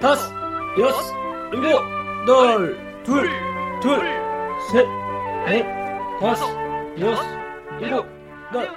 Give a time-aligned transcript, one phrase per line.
[0.00, 0.32] 다섯,
[0.78, 1.14] 여섯,
[1.52, 1.82] 일곱,
[2.26, 3.28] 널, 둘,
[3.80, 4.00] 둘,
[4.72, 4.86] 셋,
[5.46, 5.64] 넷,
[6.20, 6.46] 다섯,
[7.00, 7.24] 여섯,
[7.80, 8.06] 일곱,
[8.52, 8.68] 널,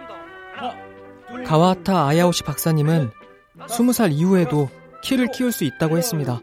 [0.55, 1.44] 하나.
[1.46, 3.12] 가와타 아야오시 박사님은
[3.60, 4.70] 20살 이후에도
[5.04, 6.40] 키를 키울 수 있다고 했습니다.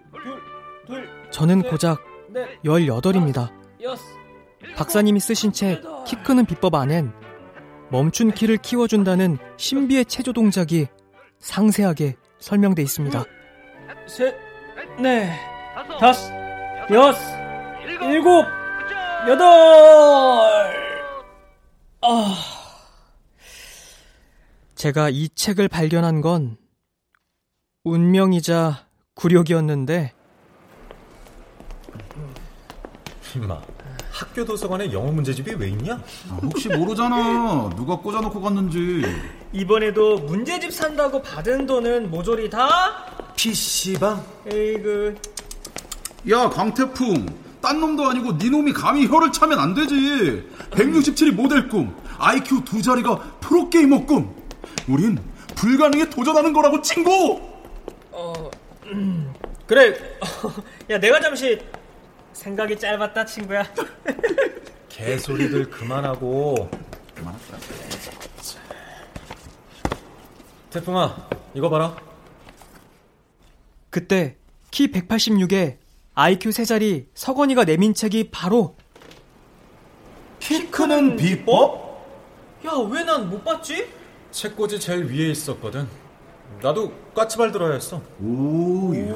[1.31, 2.01] 저는 고작
[2.65, 3.51] 18입니다.
[4.77, 7.13] 박사님이 쓰신 책 키 크는 비법 안엔
[7.91, 10.87] 멈춘 키를 키워준다는 신비의 체조 동작이
[11.39, 13.25] 상세하게 설명돼 있습니다.
[14.07, 14.35] 셋,
[15.01, 15.31] 넷,
[16.01, 16.33] 다섯,
[16.91, 17.21] 여섯,
[18.03, 18.45] 일곱,
[19.29, 19.47] 여덟.
[22.01, 22.59] 아.
[24.75, 26.57] 제가 이 책을 발견한 건
[27.83, 30.13] 운명이자 굴욕이었는데
[33.35, 33.61] 임마
[34.19, 35.95] 학교 도서관에 영어 문제집이 왜 있냐?
[36.29, 37.71] 아, 혹시 모르잖아.
[37.77, 39.03] 누가 꽂아놓고 갔는지.
[39.53, 44.21] 이번에도 문제집 산다고 받은 돈은 모조리 다 PC방?
[44.51, 45.15] 에이그.
[46.31, 47.27] 야 강태풍.
[47.61, 49.95] 딴 놈도 아니고 네 놈이 감히 혀를 차면 안 되지.
[50.73, 54.35] 167이 모델 꿈 IQ 두 자리가 프로게이머 꿈.
[54.89, 55.17] 우린
[55.55, 57.41] 불가능에 도전하는 거라고 친구!
[58.11, 58.51] 어
[58.87, 59.33] 음,
[59.65, 59.97] 그래.
[60.91, 61.57] 야 내가 잠시
[62.43, 63.65] 생각이 짧았다 친구야.
[64.89, 66.71] 개소리들 그만하고.
[70.71, 71.97] 태풍아 이거 봐라.
[73.91, 74.37] 그때
[74.71, 75.79] 키 186에
[76.15, 78.77] IQ 세 자리 서건이가 내민 책이 바로
[80.39, 81.89] 키 크는 비법?
[82.65, 83.89] 야 왜 난 못 봤지?
[84.31, 85.89] 책꽂이 제일 위에 있었거든.
[86.63, 88.01] 나도 까치발 들어야 했어.
[88.23, 89.15] 오 야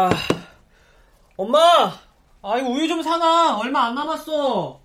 [0.00, 0.10] 아,
[1.36, 1.58] 엄마!
[2.40, 3.58] 아, 이거 우유 좀 사놔.
[3.58, 4.80] 얼마 안 남았어.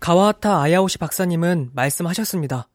[0.00, 2.68] 가와타 아야오시 박사님은 말씀하셨습니다.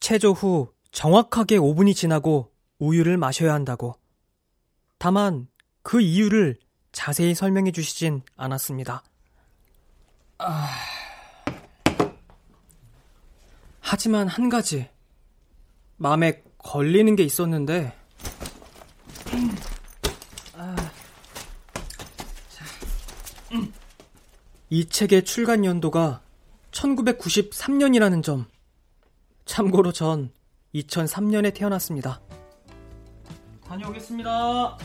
[0.00, 3.94] 체조 후 정확하게 5분이 지나고 우유를 마셔야 한다고.
[4.98, 5.48] 다만
[5.82, 6.58] 그 이유를
[6.92, 9.02] 자세히 설명해 주시진 않았습니다.
[10.38, 10.68] 아...
[13.80, 14.90] 하지만 한 가지
[15.96, 17.97] 마음에 걸리는 게 있었는데
[24.70, 26.20] 이 책의 출간 연도가
[26.72, 28.46] 1993년이라는 점.
[29.46, 30.30] 참고로 전
[30.74, 32.20] 2003년에 태어났습니다.
[33.66, 34.76] 다녀오겠습니다.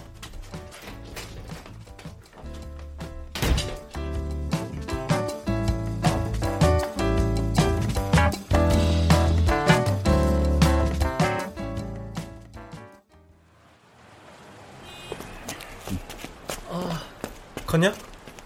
[17.66, 17.92] 컸냐?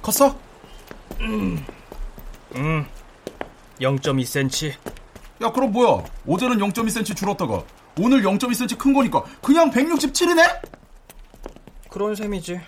[0.02, 0.47] 컸어?
[1.20, 1.66] 음,
[3.80, 4.74] 0.2cm.
[5.42, 7.64] 야 그럼 뭐야 어제는 0.2cm 줄었다가
[8.00, 10.62] 오늘 0.2cm 큰 거니까 그냥 167이네?
[11.90, 12.60] 그런 셈이지.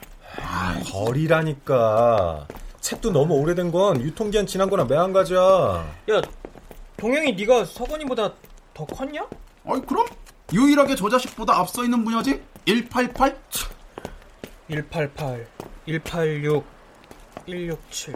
[0.41, 2.47] 아, 거리라니까
[2.81, 6.21] 책도 너무 오래된 건 유통기한 지난 거나 매한 가지야 야,
[6.97, 8.33] 동영이 네가 서건이보다
[8.73, 9.25] 더 컸냐?
[9.65, 10.05] 아이 그럼
[10.53, 13.37] 유일하게 저 자식보다 앞서 있는 분야지 188
[14.67, 15.47] 188,
[15.85, 16.63] 186,
[17.45, 18.15] 167.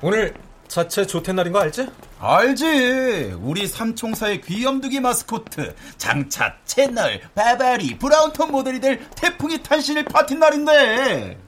[0.00, 0.34] 오늘
[0.68, 1.88] 자체 조퇴 날인 거 알지?
[2.20, 11.38] 알지 우리 삼총사의 귀염둥이 마스코트 장차 채널 바바리 브라운톤 모델이 될 태풍이 탄신일 파티 날인데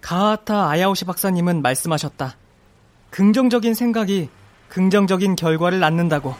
[0.00, 2.36] 가하타 아야오시 박사님은 말씀하셨다.
[3.10, 4.28] 긍정적인 생각이
[4.68, 6.34] 긍정적인 결과를 낳는다고.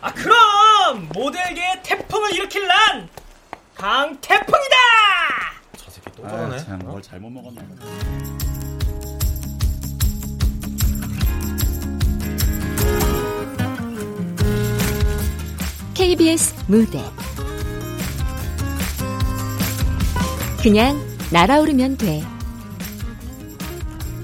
[0.00, 3.08] 아 그럼 모델계의 태풍을 일으킬 난
[3.76, 4.76] 강태풍이다!
[5.76, 7.60] 저 새끼 또 저러네 아, 뭘 잘못 먹었네
[15.94, 17.00] KBS 무대
[20.62, 21.00] 그냥
[21.32, 22.22] 날아오르면 돼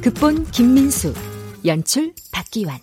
[0.03, 1.15] 극본 김민수
[1.65, 2.81] 연출 박기환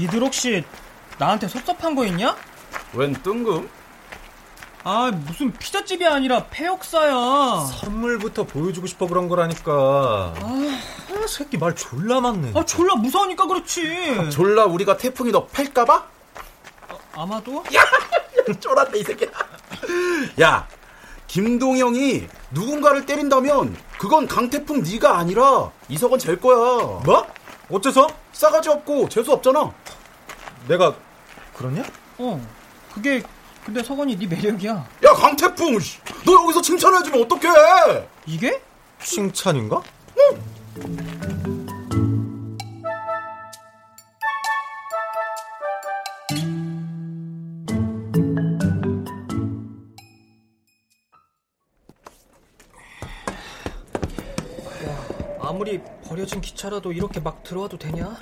[0.00, 0.64] 니들 혹시
[1.18, 2.34] 나한테 섭섭한 거 있냐?
[2.94, 3.79] 웬 뜬금?
[4.82, 7.66] 아 무슨 피자집이 아니라 폐역사야.
[7.80, 9.72] 선물부터 보여주고 싶어 그런 거라니까
[10.40, 10.64] 아,
[11.28, 14.30] 새끼 말 졸라 많네 아 졸라 무서우니까 그렇지.
[14.30, 16.06] 졸라 우리가 태풍이 너 팔까봐?
[17.14, 17.62] 아 마도?
[17.74, 17.82] 야!
[18.58, 19.28] 쫄았네, 이 새끼야.
[20.40, 20.66] 야,
[21.26, 26.56] 김동영이 누군가를 때린다면 그건 강태풍 네가 아니라 이석은 잴 거야.
[27.04, 27.26] 뭐?
[27.70, 28.08] 어째서?
[28.32, 29.70] 싸가지 없고 재수 없잖아.
[30.68, 30.94] 내가
[31.56, 31.84] 그러냐?
[32.18, 32.40] 어.
[32.94, 33.22] 그게
[33.64, 34.72] 근데 석원이 네 매력이야.
[34.72, 35.78] 야 강태풍,
[36.24, 38.08] 너 여기서 칭찬해주면 어떡해?
[38.26, 38.60] 이게?
[39.02, 39.82] 칭찬인가?
[55.42, 58.16] 아무리 버려진 기차라도 이렇게 막 들어와도 되냐?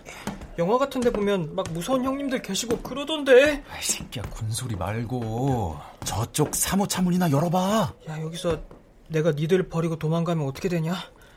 [0.59, 3.63] 영화 같은 데 보면 막 무서운 형님들 계시고 그러던데.
[3.71, 7.95] 아이 새끼야 군소리 말고 저쪽 사무차문이나 열어봐.
[8.09, 8.61] 야 여기서
[9.07, 10.97] 내가 니들 버리고 도망가면 어떻게 되냐?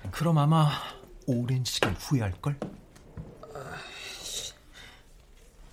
[0.09, 0.69] 그럼 아마
[1.27, 2.57] 오랜 시간 후회할 걸?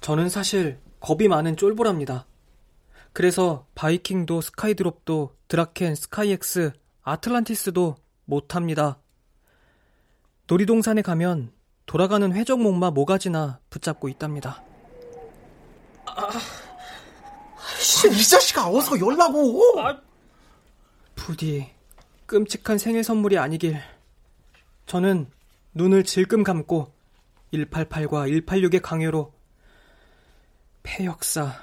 [0.02, 2.26] 저는 사실 겁이 많은 쫄보랍니다.
[3.14, 6.72] 그래서 바이킹도 스카이드롭도 드라켄, 스카이엑스,
[7.02, 7.96] 아틀란티스도
[8.26, 8.98] 못합니다.
[10.46, 11.50] 놀이동산에 가면
[11.88, 14.62] 돌아가는 회적목마 모가지나 붙잡고 있답니다.
[16.05, 16.29] 아,
[18.12, 19.81] 이 자식아 어서 열라고.
[19.81, 19.99] 아,
[21.14, 21.70] 부디
[22.26, 23.81] 끔찍한 생일 선물이 아니길.
[24.85, 25.31] 저는
[25.73, 26.93] 눈을 질끔 감고
[27.55, 29.32] 188과 186의 강요로
[30.82, 31.55] 폐역사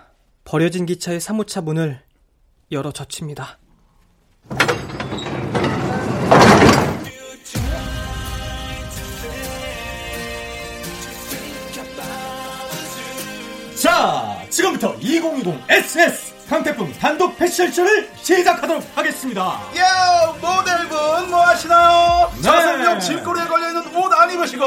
[0.44, 2.02] 버려진 기차의 사무차 문을
[2.72, 3.60] 열어 젖힙니다.
[14.76, 19.60] 지금부터 2020 SS 강태풍 단독 패션쇼를 시작하도록 하겠습니다.
[19.78, 22.32] 야 모델분 뭐 하시나요?
[22.36, 22.42] 네.
[22.44, 24.64] 자성명 질거리에 걸려있는 옷 안 입으시고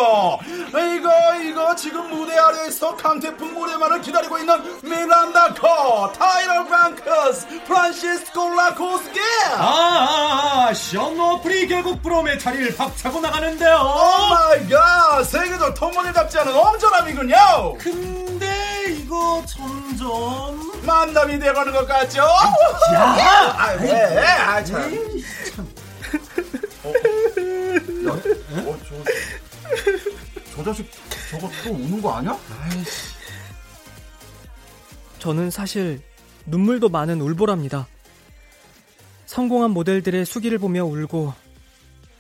[0.69, 1.11] 이거
[1.43, 9.21] 이거 지금 무대 아래에서 강태풍 무대만을 기다리고 있는 미란다 코 타이러 브랑크스 프란시스코 라코스게
[9.57, 13.77] 아, 아, 아 션노프리 결국 브롬의 자리를 박차고 나가는데요.
[13.77, 18.48] 오 마이 갓 세계적 통모델 답지 않은 엄전함이군요 근데
[19.09, 22.21] 이거 점점 만남이 돼가는 것 같죠?
[22.21, 23.55] 야!
[23.57, 24.19] 아, 왜?
[24.19, 24.83] 아, 참.
[26.85, 26.93] 어,
[28.07, 30.91] 야, 어, 저, 저 자식
[31.31, 32.39] 저거 또 우는 거 아니야?
[35.21, 36.03] 저는 사실
[36.45, 37.87] 눈물도 많은 울보랍니다.
[39.25, 41.33] 성공한 모델들의 수기를 보며 울고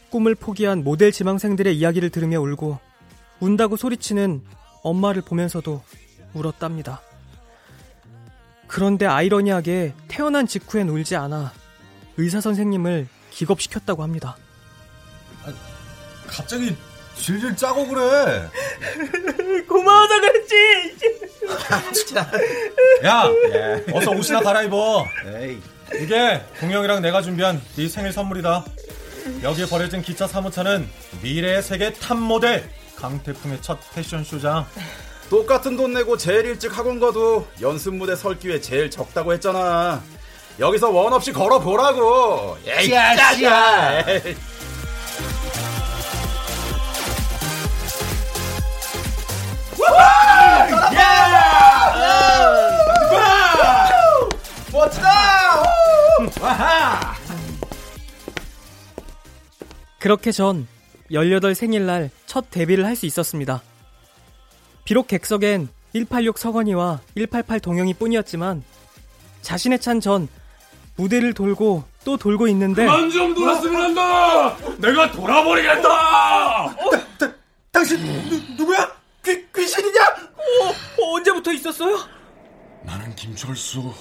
[0.08, 2.79] 꿈을 포기한 모델 지망생들의 이야기를 들으며 울고
[3.41, 4.43] 운다고 소리치는
[4.82, 5.82] 엄마를 보면서도
[6.34, 7.00] 울었답니다.
[8.66, 11.52] 그런데 아이러니하게 태어난 직후엔 울지 않아
[12.16, 14.36] 의사 선생님을 기겁시켰다고 합니다.
[16.26, 16.76] 갑자기
[17.16, 18.48] 질질 짜고 그래.
[19.66, 20.54] 고마워서 그렇지.
[23.04, 23.24] 야,
[23.92, 25.06] 어서 옷이나 갈아입어.
[25.26, 25.60] 에이.
[26.00, 28.64] 이게 동영이랑 내가 준비한 네 생일 선물이다.
[29.42, 30.88] 여기에 버려진 기차 사무차는
[31.22, 34.66] 미래의 세계 탑 모델 강태풍의 첫 패션쇼장.
[35.30, 40.02] 똑같은 돈 내고 제일 일찍 학원 가도 연습 무대 설 기회 제일 적다고 했잖아.
[40.58, 42.56] 여기서 원 없이 걸어보라고.
[42.66, 44.04] 에이, 짜야.
[54.72, 55.08] 멋지다.
[59.98, 60.67] 그렇게 전
[61.10, 63.62] 18 생일날 첫 데뷔를 할 수 있었습니다.
[64.88, 68.64] 비록 객석엔 186 서건이와 188 동영이 뿐이었지만
[69.42, 70.28] 자신의 찬 전
[70.96, 74.56] 무대를 돌고 또 돌고 있는데 좀 놀았으면 한다!
[74.78, 76.74] 내가 돌아버리겠다!
[77.70, 78.90] 당신 누, 누구야?
[79.26, 80.00] 귀, 귀신이냐?
[80.06, 81.98] 어, 언제부터 있었어요?
[82.82, 83.92] 나는 김철수.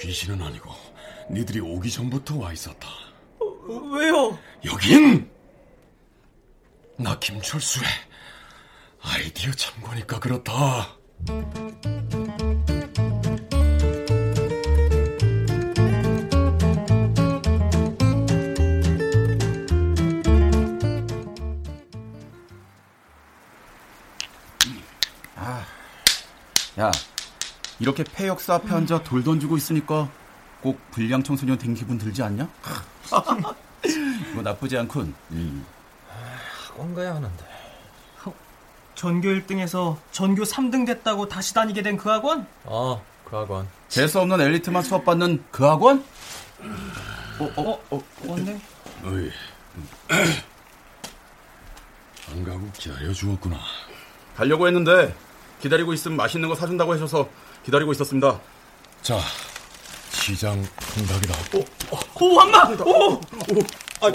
[0.00, 0.72] 귀신은 아니고
[1.30, 2.88] 니들이 오기 전부터 와 있었다.
[3.92, 4.36] 왜요?
[4.64, 5.30] 여긴
[6.96, 7.86] 나 김철수의
[9.08, 10.52] 아이디어 참고니까 그렇다.
[26.78, 26.90] 야,
[27.78, 30.10] 이렇게 폐역사 앞에 앉아 돌 던지고 있으니까
[30.60, 32.48] 꼭 불량 청소년 된 기분 들지 않냐?
[34.32, 35.14] 이거 나쁘지 않군.
[35.30, 35.64] 음.
[36.68, 37.55] 학원 가야 하는데.
[38.96, 42.46] 전교 1등에서 전교 3등 됐다고 다시 다니게 된 그 학원?
[42.64, 43.68] 어, 그 학원.
[43.88, 46.04] 재수 없는 엘리트만 수업 받는 그 학원?
[47.38, 48.60] 어, 어, 어, 왔네.
[49.04, 49.30] 어이.
[52.32, 53.58] 안 가고 기다려 주었구나.
[54.34, 55.14] 가려고 했는데
[55.60, 57.28] 기다리고 있으면 맛있는 거 사준다고 하셔서
[57.64, 58.40] 기다리고 있었습니다.
[59.02, 59.18] 자,
[60.10, 60.62] 시장
[60.94, 61.34] 통닭이다.
[61.58, 61.64] 오,
[62.24, 62.64] 오, 완마!
[62.84, 63.12] 오!
[63.14, 63.20] 오!
[64.00, 64.12] 아,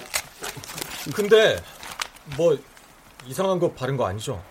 [1.15, 1.61] 근데,
[2.35, 2.57] 뭐,
[3.25, 4.43] 이상한 거 바른 거 아니죠?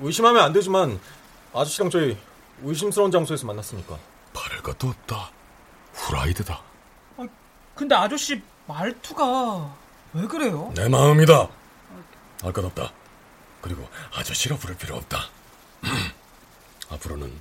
[0.00, 1.00] 의심하면 안 되지만,
[1.52, 2.16] 아저씨랑 저희
[2.62, 3.98] 의심스러운 장소에서 만났으니까.
[4.32, 5.30] 바를 것도 없다.
[5.92, 6.60] 후라이드다.
[7.18, 7.26] 아,
[7.74, 9.74] 근데 아저씨 말투가
[10.14, 10.72] 왜 그래요?
[10.74, 11.48] 내 마음이다.
[12.42, 12.92] 알 것 없다.
[13.60, 15.28] 그리고 아저씨라 부를 필요 없다.
[16.90, 17.40] 앞으로는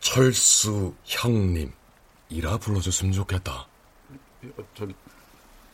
[0.00, 3.66] 철수 형님이라 불러줬으면 좋겠다.
[4.74, 4.94] 저기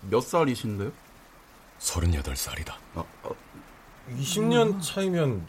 [0.02, 0.90] 몇 살이신데요?
[1.78, 2.70] 38살이다.
[2.96, 3.28] 아, 아,
[4.16, 5.46] 20년 차이면,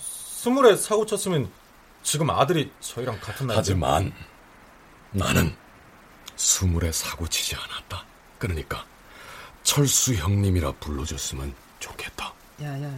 [0.00, 1.50] 스물에 사고 쳤으면,
[2.02, 3.56] 지금 아들이 저희랑 같은 나이.
[3.56, 4.12] 하지만
[5.10, 5.54] 나는
[6.36, 8.04] 스물에 사고 치지 않았다.
[8.38, 8.84] 그러니까
[9.62, 12.32] 철수 형님이라 불러줬으면 좋겠다.
[12.62, 12.90] 야야야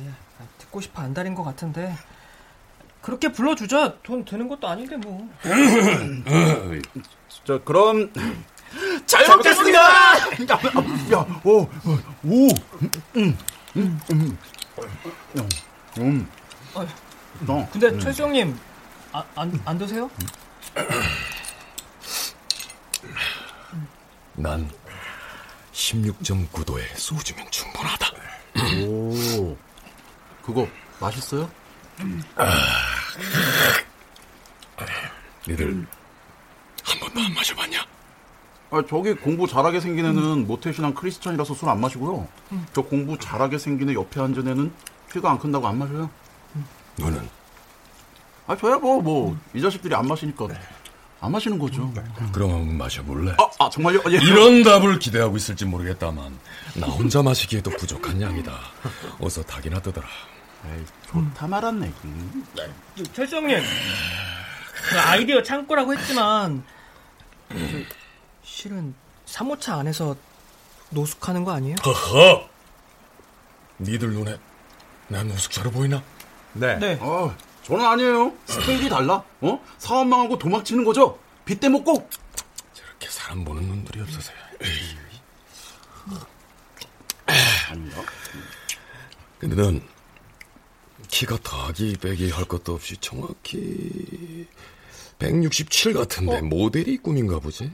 [0.58, 1.96] 듣고 싶어 안 달인 것 같은데
[3.00, 5.28] 그렇게 불러주자 돈 드는 것도 아닌데 뭐
[7.44, 8.12] 저 그럼
[9.06, 9.78] 잘 먹겠습니다.
[9.80, 10.14] 야,
[11.12, 11.60] 야, 오,
[12.24, 12.48] 오,
[13.16, 13.36] 음,
[13.76, 14.38] 음, 음,
[15.98, 16.30] 음,
[16.74, 17.68] 어.
[17.72, 18.58] 근데 철수 형님
[19.12, 20.10] 아, 안, 안 드세요?
[24.34, 24.70] 난
[25.72, 28.06] 16.9도의 소주면 충분하다.
[28.86, 29.56] 오,
[30.42, 30.68] 그거
[31.00, 31.50] 맛있어요?
[35.48, 35.86] 니들
[36.84, 37.84] 한 번도 안 마셔봤냐?
[38.72, 42.26] 아, 저기 공부 잘하게 생긴 애는 모태신앙 크리스천이라서 술 안 마시고요.
[42.74, 44.72] 저 공부 잘하게 생긴 애 옆에 앉은 애는
[45.12, 46.08] 피가 안 큰다고 안 마셔요.
[46.96, 47.28] 너는
[48.46, 50.48] 아, 저야 뭐, 뭐, 이 자식들이 안 마시니까
[51.20, 51.92] 안 마시는 거죠.
[52.32, 53.32] 그럼 한번 마셔볼래?
[53.38, 54.00] 아, 아 정말요?
[54.08, 54.16] 예.
[54.16, 56.36] 이런 답을 기대하고 있을지 모르겠다만
[56.74, 58.52] 나 혼자 마시기에도 부족한 양이다.
[59.20, 60.06] 어서 닭이나 뜨더라.
[60.64, 61.92] 에이, 좋다 말았네.
[63.12, 63.58] 철수 형님
[64.88, 66.64] 그 아이디어 창고라고 했지만
[67.48, 67.84] 그,
[68.56, 68.94] 실은
[69.24, 70.14] 사모차 안에서
[70.90, 71.76] 노숙하는 거 아니에요?
[71.86, 72.46] 허허!
[73.80, 74.36] 니들 눈에
[75.08, 76.02] 난 노숙자로 보이나?
[76.52, 76.76] 네.
[76.76, 78.34] 네 아, 저는 아니에요.
[78.44, 79.24] 스케일이 달라.
[79.40, 79.64] 어?
[79.78, 81.18] 사업망하고 도막 치는 거죠?
[81.46, 82.06] 빚 대 먹고.
[82.74, 84.36] 저렇게 사람 보는 눈들이 없어서야.
[84.60, 84.98] 에이.
[87.70, 88.04] 아니요.
[89.38, 89.82] 근데 넌
[91.08, 94.46] 키가 더하기 빼기 할 것도 없이 정확히
[95.18, 97.72] 167 같은데 모델이 꿈인가 보지?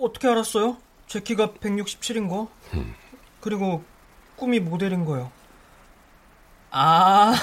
[0.00, 0.76] 어떻게 알았어요?
[1.06, 2.48] 제 키가 167인 거
[3.40, 3.82] 그리고
[4.36, 5.30] 꿈이 모델인 거요
[6.70, 7.34] 아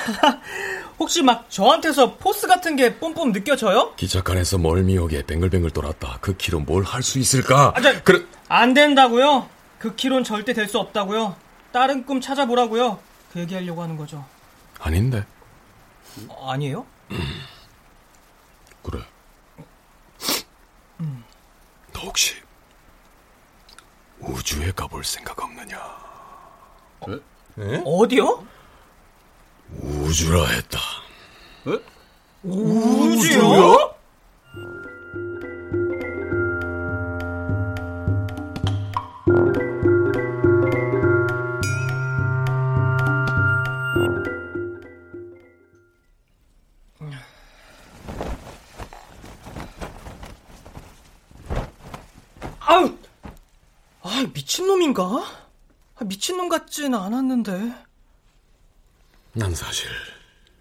[1.00, 3.94] 혹시 막 저한테서 포스 같은 게 뿜뿜 느껴져요?
[3.98, 6.18] 기차칸에서 멀미역에 뱅글뱅글 돌았다.
[6.22, 7.74] 그 키로 뭘 할 수 있을까?
[7.76, 9.48] 아, 저- 그래, 안 된다고요?
[9.80, 11.36] 그 키론 절대 될 수 없다고요?
[11.74, 13.00] 다른 꿈 찾아보라고요?
[13.34, 14.26] 그 얘기하려고 하는 거죠.
[14.80, 15.24] 아닌데.
[16.30, 16.86] 어, 아니에요?
[18.82, 19.02] 그래.
[21.94, 22.36] 너 혹시
[24.20, 25.78] 우주에 가볼 생각 없느냐?
[27.56, 27.82] 네?
[27.86, 28.46] 어디요?
[29.82, 30.80] 우주라 했다.
[32.44, 33.44] 우주요?
[33.44, 33.94] 아유,
[54.88, 55.04] 미친놈인가?
[55.96, 57.74] 아, 미친놈 같진 않았는데.
[59.34, 59.90] 난 사실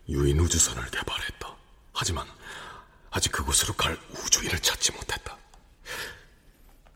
[0.08, 1.54] 유인 우주선을 개발했다.
[1.92, 2.26] 하지만
[3.10, 5.36] 아직 그곳으로 갈 우주인을 찾지 못했다.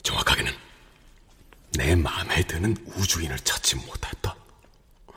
[0.02, 0.52] 정확하게는
[1.78, 4.34] 내 마음에 드는 우주인을 찾지 못했다.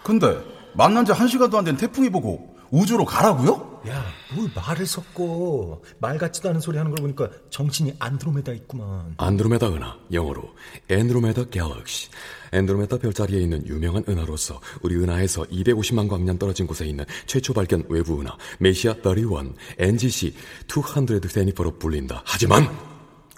[0.03, 0.43] 근데
[0.75, 3.73] 만난 지 한 시간도 안 된 태풍이 보고 우주로 가라고요?
[3.88, 5.82] 야, 뭘 말을 섞어.
[6.00, 9.13] 말 같지도 않은 소리 하는 걸 보니까 정신이 안드로메다 있구만.
[9.18, 10.44] 안드로메다 은하, 영어로
[10.90, 12.10] 엔드로메다 갤럭시.
[12.54, 18.22] 엔드로메다 별자리에 있는 유명한 은하로서 우리 은하에서 250만 광년 떨어진 곳에 있는 최초 발견 외부
[18.22, 20.34] 은하 메시아 31, NGC
[20.68, 22.22] 224로 불린다.
[22.25, 22.70] 하지만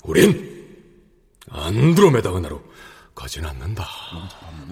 [0.03, 0.53] 우린
[1.49, 2.61] 안드로메다 은하로
[3.15, 3.83] 가진 않는다.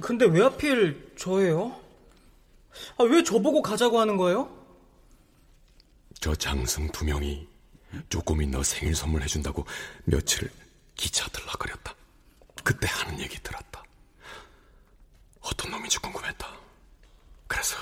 [0.01, 1.75] 근데 왜 하필 저예요?
[2.97, 4.62] 아, 왜 저보고 가자고 하는 거예요?
[6.23, 7.45] 저 장승 두 명이
[8.07, 9.67] 조금이 너 생일 선물 해준다고
[10.05, 10.49] 며칠
[10.95, 11.93] 기차 들락거렸다.
[12.63, 13.83] 그때 하는 얘기 들었다.
[15.41, 16.47] 어떤 놈인지 궁금했다.
[17.45, 17.75] 그래서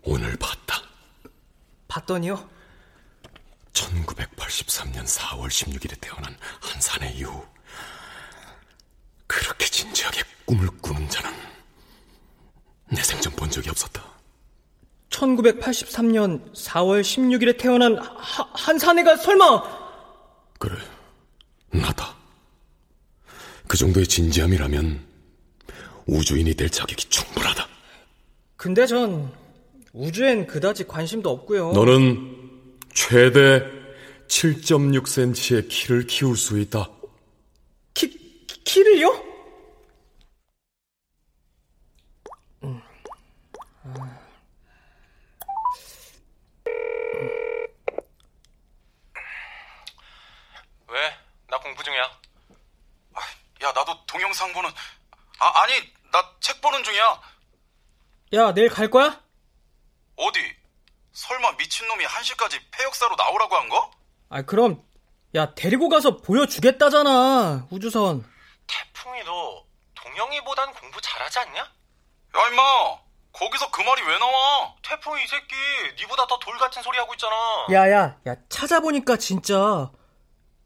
[0.00, 0.80] 오늘 봤다.
[1.86, 2.48] 봤더니요.
[3.74, 7.46] 1983년 4월 16일에 태어난 한 사내 이후
[9.26, 11.30] 그렇게 진지하게 꿈을 꾸는 자는
[12.86, 14.09] 내 생전 본 적이 없었다.
[15.10, 19.80] 1983년 4월 16일에 태어난 하- 한 사내가 설마
[20.58, 20.76] 그래,
[21.70, 22.14] 나다.
[23.66, 25.06] 그 정도의 진지함이라면
[26.06, 27.66] 우주인이 될 자격이 충분하다.
[28.56, 29.32] 근데 전
[29.92, 31.72] 우주엔 그다지 관심도 없고요.
[31.72, 33.62] 너는 최대
[34.28, 36.88] 7.6cm의 키를 키울 수 있다.
[37.94, 39.08] 키, 키를요?
[42.64, 42.80] 음.
[43.84, 44.20] 아.
[50.88, 50.98] 왜?
[51.48, 52.02] 나 공부 중이야.
[53.14, 53.20] 아,
[53.62, 54.70] 야, 나도 동영상 보는,
[55.40, 55.72] 아, 아니,
[56.12, 57.20] 나 책 보는 중이야.
[58.34, 59.20] 야, 내일 갈 거야?
[60.16, 60.40] 어디?
[61.12, 63.90] 설마 미친놈이 1시까지 폐역사로 나오라고 한 거?
[64.28, 64.82] 아, 그럼,
[65.34, 68.24] 야, 데리고 가서 보여주겠다잖아, 우주선.
[68.66, 71.60] 태풍이 너 동영이보단 공부 잘하지 않냐?
[71.60, 72.62] 야, 임마!
[73.32, 74.74] 거기서 그 말이 왜 나와?
[74.82, 75.54] 태풍이 이 새끼
[75.98, 77.34] 니보다 더 돌 같은 소리 하고 있잖아.
[77.72, 79.90] 야, 야, 야, 찾아보니까 진짜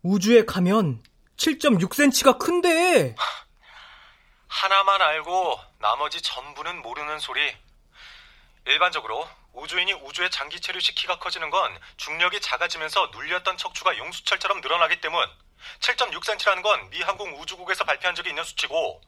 [0.02, 1.02] 우주에 가면
[1.36, 3.14] 7.6cm가 큰데.
[4.58, 7.40] 하나만 알고 나머지 전부는 모르는 소리.
[8.66, 15.26] 일반적으로 우주인이 우주의 장기 체류시 키가 커지는 건 중력이 작아지면서 눌렸던 척추가 용수철처럼 늘어나기 때문
[15.80, 19.00] 7.6cm라는 건 미 항공 우주국에서 발표한 적이 있는 수치고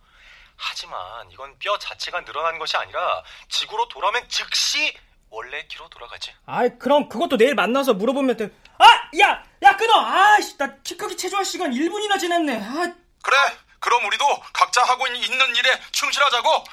[0.56, 4.96] 하지만 이건 뼈 자체가 늘어나는 것이 아니라 지구로 돌아오면 즉시
[5.30, 6.34] 원래 키로 돌아가지.
[6.46, 8.50] 아이, 그럼 그것도 내일 만나서 물어보면 돼.
[8.78, 8.84] 아!
[9.20, 9.44] 야!
[9.62, 10.00] 야, 끊어!
[10.04, 12.56] 아이씨, 나 키 크기 체조할 시간 1분이나 지났네.
[12.62, 13.36] 아, 그래,
[13.80, 16.64] 그럼 우리도 각자 하고 있는 일에 충실하자고.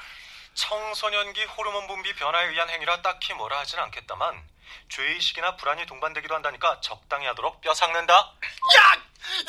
[0.54, 4.40] 청소년기 호르몬 분비 변화에 의한 행위라 딱히 뭐라 하진 않겠다만
[4.88, 8.14] 죄의식이나 불안이 동반되기도 한다니까 적당히 하도록 뼈 삭는다.
[8.14, 8.92] 야!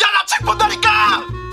[0.03, 1.45] 야, 나 책 본다니까!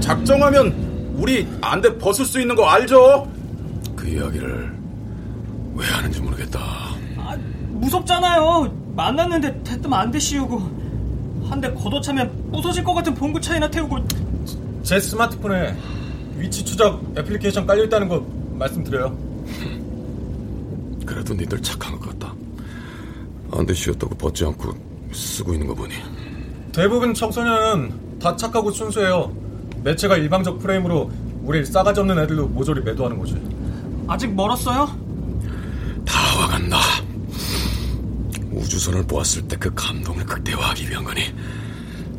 [0.00, 0.89] 작정하면
[1.20, 3.30] 우리 안대 벗을 수 있는 거 알죠?
[3.94, 4.72] 그 이야기를
[5.74, 6.58] 왜 하는지 모르겠다.
[7.18, 7.36] 아,
[7.68, 8.72] 무섭잖아요.
[8.96, 10.80] 만났는데 대뜸 안 되시우고.
[11.50, 13.98] 한 대 걷어차면 부서질 것 같은 봉구 차이나 태우고.
[14.82, 15.76] 제 스마트폰에
[16.38, 19.14] 위치 추적 애플리케이션 깔려 있다는 거 말씀드려요.
[21.04, 22.32] 그래도 니들 착한 것 같다.
[23.52, 24.72] 안돼 쉬었다고 벗지 않고
[25.12, 25.92] 쓰고 있는 거 보니.
[26.72, 29.30] 대부분 청소년은 다 착하고 순수해요.
[29.82, 31.10] 매체가 일방적 프레임으로
[31.42, 33.34] 우리 싸가지 없는 애들로 모조리 매도하는 거지.
[34.06, 34.88] 아직 멀었어요?
[36.04, 36.78] 다 와간다.
[38.52, 41.22] 우주선을 보았을 때 그 감동을 극대화하기 위한 거니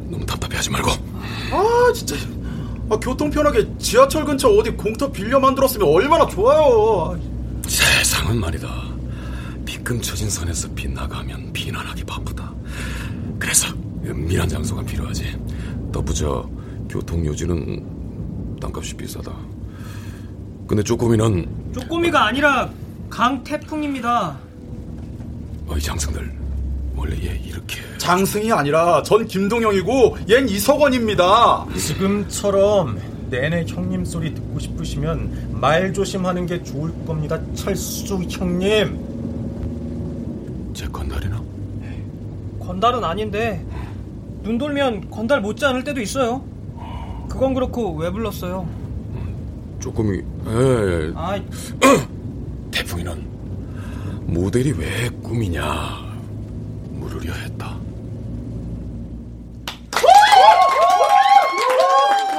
[0.10, 0.90] 너무 답답해하지 말고.
[1.52, 2.16] 아 진짜
[2.90, 7.20] 아, 교통 편하게 지하철 근처 어디 공터 빌려 만들었으면 얼마나 좋아요.
[7.68, 8.70] 세상은 말이다.
[9.66, 12.52] 비끔쳐진 선에서 빗나가면 비난하기 바쁘다.
[13.40, 13.68] 그래서
[14.06, 15.38] 은밀한 장소가 필요하지.
[15.92, 16.48] 더부저
[16.92, 19.34] 교통요지는 땅값이 비싸다.
[20.68, 22.70] 근데 쪼꼬미는 쪼꼬미가 아니라
[23.10, 24.38] 강태풍입니다.
[25.68, 26.32] 어이 장승들
[26.96, 31.66] 원래 얘 이렇게 장승이 아니라 전 김동영이고 얜 이석원입니다.
[31.78, 33.00] 지금처럼
[33.30, 37.40] 내내 형님 소리 듣고 싶으시면 말 조심하는 게 좋을 겁니다.
[37.56, 39.12] 철수 형님.
[40.74, 41.42] 제 건달이나?
[42.60, 43.66] 건달은 아닌데
[44.44, 46.51] 눈 돌면 건달 못지 않을 때도 있어요.
[47.42, 48.70] 그건 그렇고 왜 불렀어요?
[49.80, 51.42] 쪼꼬미 에 아,
[52.70, 53.28] 태풍이는
[54.28, 55.64] 모델이 왜 꿈이냐
[56.92, 57.76] 물으려 했다.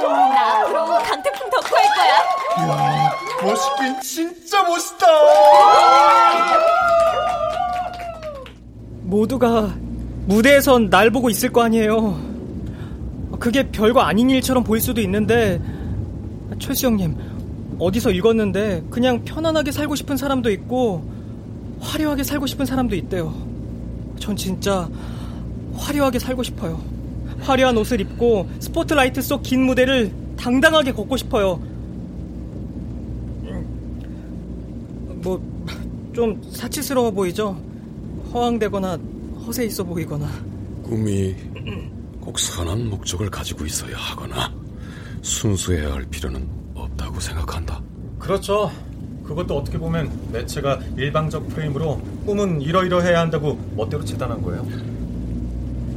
[0.01, 3.11] 나 앞으로 강태풍 덕후 할 거야.
[3.43, 5.05] 멋있긴 진짜 멋있다.
[9.01, 9.75] 모두가
[10.27, 12.32] 무대에선 날 보고 있을 거 아니에요.
[13.43, 15.59] 그게 별거 아닌 일처럼 보일 수도 있는데
[16.59, 17.13] 철수 형님
[17.77, 21.03] 어디서 읽었는데 그냥 편안하게 살고 싶은 사람도 있고
[21.81, 23.33] 화려하게 살고 싶은 사람도 있대요.
[24.17, 24.89] 전 진짜
[25.75, 26.79] 화려하게 살고 싶어요.
[27.41, 31.59] 화려한 옷을 입고 스포트라이트 속 긴 무대를 당당하게 걷고 싶어요.
[35.21, 35.41] 뭐
[36.13, 37.59] 좀 사치스러워 보이죠?
[38.33, 38.99] 허황되거나
[39.45, 40.29] 허세 있어 보이거나.
[40.83, 41.35] 꿈이
[42.23, 44.49] 꼭 선한 목적을 가지고 있어야 하거나
[45.21, 47.81] 순수해야 할 필요는 없다고 생각한다.
[48.17, 48.71] 그렇죠.
[49.25, 54.65] 그것도 어떻게 보면 매체가 일방적 프레임으로 꿈은 이러이러해야 한다고 멋대로 재단한 거예요.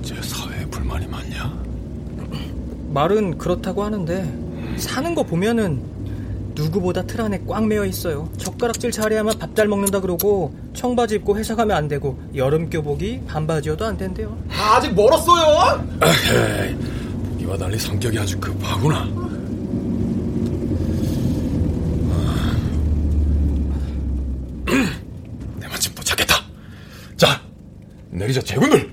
[0.03, 1.65] 제 사회에 불만이 많냐?
[2.93, 5.81] 말은 그렇다고 하는데 사는 거 보면은
[6.57, 8.29] 누구보다 틀 안에 꽉 매여 있어요.
[8.39, 13.87] 젓가락질 잘해야만 밥 잘 먹는다 그러고 청바지 입고 회사 가면 안 되고 여름 교복이 반바지여도
[13.87, 14.37] 안 된대요.
[14.51, 15.83] 아 직 멀었어요.
[16.03, 16.75] 에이,
[17.31, 19.07] 보기 이와 달리 성격이 아주 급하구나.
[25.61, 26.35] 내 마침 도착했다.
[27.17, 27.41] 자,
[28.11, 28.93] 내리자 제군들.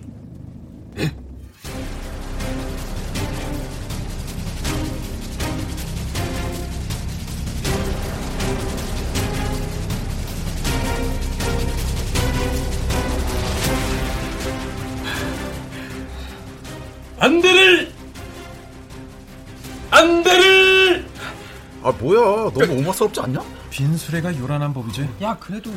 [22.14, 22.52] 뭐야?
[22.54, 23.44] 너무 오마스럽지 않냐?
[23.70, 25.10] 빈수레가 요란한 법이지.
[25.22, 25.72] 야, 그래도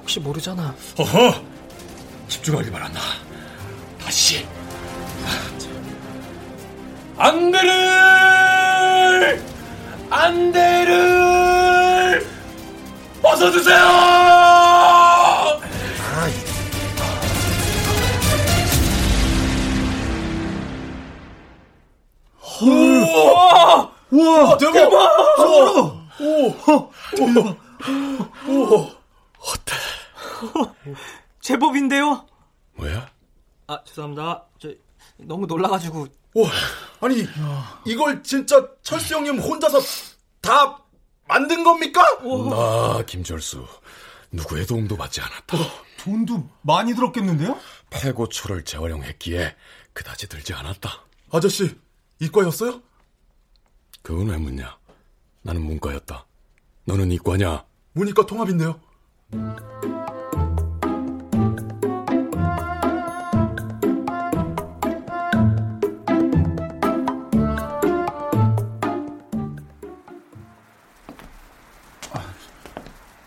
[0.00, 0.74] 혹시 모르잖아.
[0.98, 1.34] 허허!
[2.28, 3.00] 집중하기 바란다
[4.02, 4.46] 다시.
[7.18, 8.62] 안대를!
[10.10, 11.56] 안대를!
[13.22, 14.45] 벗어주세요
[24.26, 25.36] 우와 우와 대박!
[25.36, 26.06] 소름!
[29.38, 29.72] 어때
[31.40, 32.26] 제법인데요?
[32.74, 33.10] 뭐야
[33.68, 34.44] 아, 죄송합니다.
[34.58, 34.68] 저
[35.18, 36.50] 너무 놀라가지고 와
[37.00, 37.26] 아니
[37.84, 39.78] 이걸 진짜 철수 형님 혼자서
[40.40, 40.78] 다
[41.26, 42.02] 만든 겁니까?
[42.22, 43.66] 나 김철수
[44.32, 45.56] 누구의 도움도 받지 않았다
[46.00, 47.58] 돈도 많이 들었겠는데요?
[47.90, 49.56] 폐고초를 재활용했기에
[49.92, 50.90] 그다지 들지 않았다
[51.32, 51.76] 아저씨
[52.20, 52.82] 이과였어요?
[54.06, 54.78] 그건 왜 묻냐
[55.42, 56.24] 나는 문과였다
[56.84, 58.80] 너는 이과냐 문이과 통합인데요.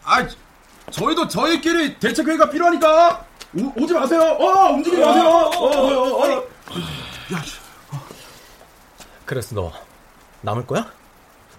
[0.06, 0.28] 아,
[0.92, 3.26] 저희도 저희끼리 대책회의가 필요하니까
[3.76, 4.22] 오, 지 마세요.
[4.22, 5.26] 어, 움직이지 마세요.
[5.26, 6.50] 어, 어, 어, 어.
[9.26, 9.89] 그래서 너
[10.42, 10.92] 남을 거야?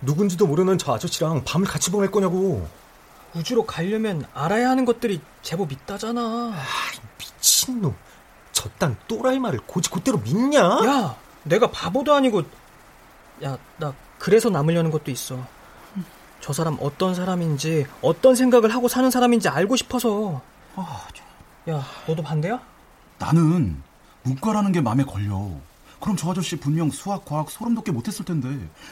[0.02, 2.66] 누군지도 모르는 저 아저씨랑 밤을 같이 보낼 거냐고.
[3.34, 6.54] 우주로 가려면 알아야 하는 것들이 제법 있다잖아.
[7.18, 7.94] 미친놈.
[8.52, 10.60] 저딴 또라이 말을 고지 곧대로 믿냐?
[10.60, 12.42] 야, 내가 바보도 아니고
[13.44, 15.38] 야, 나 그래서 남으려는 것도 있어.
[16.40, 20.40] 저 사람 어떤 사람인지 어떤 생각을 하고 사는 사람인지 알고 싶어서.
[21.68, 22.60] 야, 너도 반대야?
[23.18, 23.82] 나는
[24.22, 25.50] 문과라는 게 마음에 걸려.
[26.00, 28.48] 그럼 저 아저씨 분명 수학, 과학 소름 돋게 못했을 텐데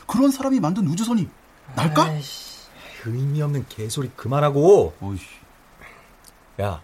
[0.06, 1.28] 그런 사람이 만든 우주선이
[1.74, 2.04] 날까?
[2.04, 2.58] 아이씨.
[3.06, 4.94] 의미 없는 개소리 그만하고.
[5.00, 5.24] 어이씨.
[6.60, 6.82] 야,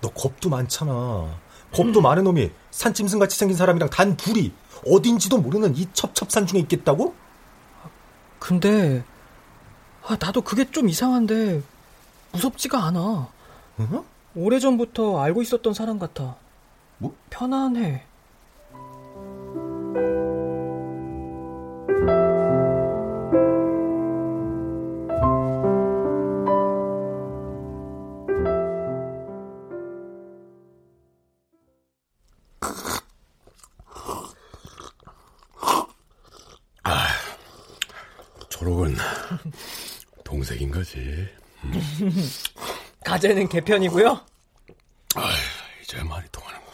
[0.00, 1.38] 너 겁도 많잖아.
[1.72, 4.52] 겁도 많은 놈이 산짐승같이 생긴 사람이랑 단 둘이
[4.86, 7.14] 어딘지도 모르는 이 첩첩산 중에 있겠다고?
[8.38, 9.04] 근데
[10.04, 11.62] 아, 나도 그게 좀 이상한데
[12.32, 13.28] 무섭지가 않아.
[13.80, 14.04] 응?
[14.34, 16.36] 오래전부터 알고 있었던 사람 같아.
[16.98, 17.14] 뭐?
[17.28, 18.04] 편안해.
[38.60, 38.94] 초록은
[40.22, 41.26] 동색인 거지
[43.06, 44.20] 가재는 개편이고요.
[45.82, 46.66] 이제 말이 통하는 거.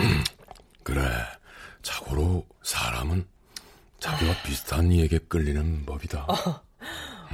[0.82, 1.02] 그래,
[1.82, 3.28] 자고로 사람은
[4.00, 6.26] 자기와 비슷한 이에게 끌리는 법이다.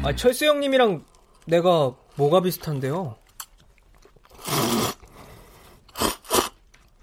[0.03, 1.05] 아, 철수 형님이랑
[1.47, 3.17] 내가 뭐가 비슷한데요?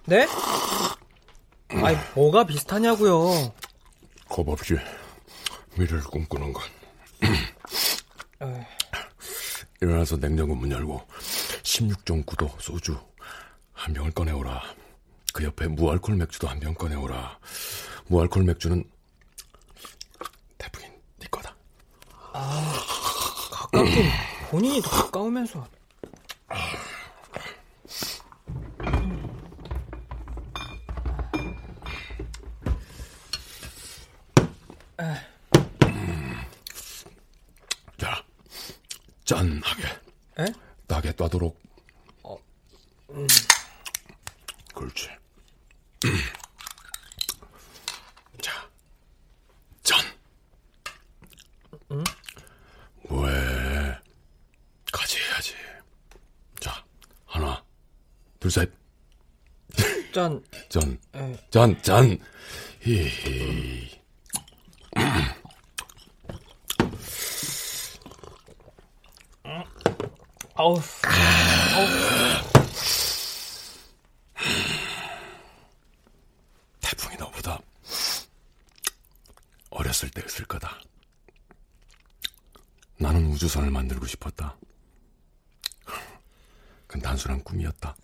[0.05, 0.27] 네?
[1.69, 3.53] 아니, 뭐가 비슷하냐고요.
[4.27, 4.77] 겁 없이
[5.81, 6.63] 미래를 꿈꾸는 건.
[9.81, 11.01] 일어나서 냉장고 문 열고
[11.63, 12.99] 16.9도 소주
[13.73, 14.61] 한 병을 꺼내오라.
[15.33, 17.39] 그 옆에 무알콜 맥주도 한 병 꺼내오라.
[18.07, 18.83] 무알콜 맥주는
[20.59, 20.85] 태풍이
[21.17, 21.55] 네 거다.
[22.31, 24.05] 가깝긴
[24.51, 25.67] 본인이 더 가까우면서.
[37.97, 38.23] 자,
[39.25, 39.83] 짠하게.
[40.39, 40.45] 에?
[40.87, 41.59] 따게 따도록.
[42.23, 42.37] 어,
[44.73, 45.09] 그렇지.
[48.41, 48.69] 자,
[49.83, 49.99] 짠.
[53.07, 53.97] 뭐해?
[54.91, 55.53] 같이 해야지.
[56.59, 56.83] 자,
[57.25, 57.63] 하나,
[58.39, 58.71] 둘, 셋.
[60.13, 60.43] 짠.
[60.69, 61.49] 짠, 에.
[61.61, 62.17] 짠, 짠.
[62.79, 63.91] 히히.
[70.55, 70.81] 아우.
[76.79, 77.59] 태풍이 너보다
[79.69, 80.79] 어렸을 때였을 거다.
[82.97, 84.57] 나는 우주선을 만들고 싶었다.
[86.87, 87.95] 그건 단순한 꿈이었다.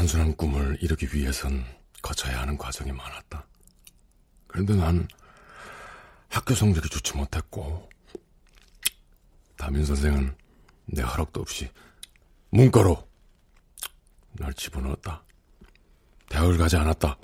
[0.00, 1.62] 단순한 꿈을 이루기 위해선
[2.00, 3.46] 거쳐야 하는 과정이 많았다.
[4.46, 5.06] 그런데 난
[6.30, 7.86] 학교 성적이 좋지 못했고
[9.58, 10.34] 담임 선생은
[10.86, 11.68] 내 허락도 없이
[12.48, 13.06] 문과로
[14.32, 15.22] 날 집어넣었다.
[16.30, 17.18] 대학을 가지 않았다.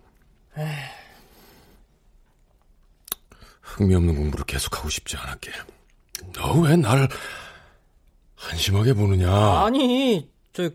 [3.63, 5.51] 흥미없는 공부를 계속하고 싶지 않았게.
[6.35, 7.09] 너 왜 날
[8.35, 9.65] 한심하게 보느냐?
[9.65, 10.69] 아니, 저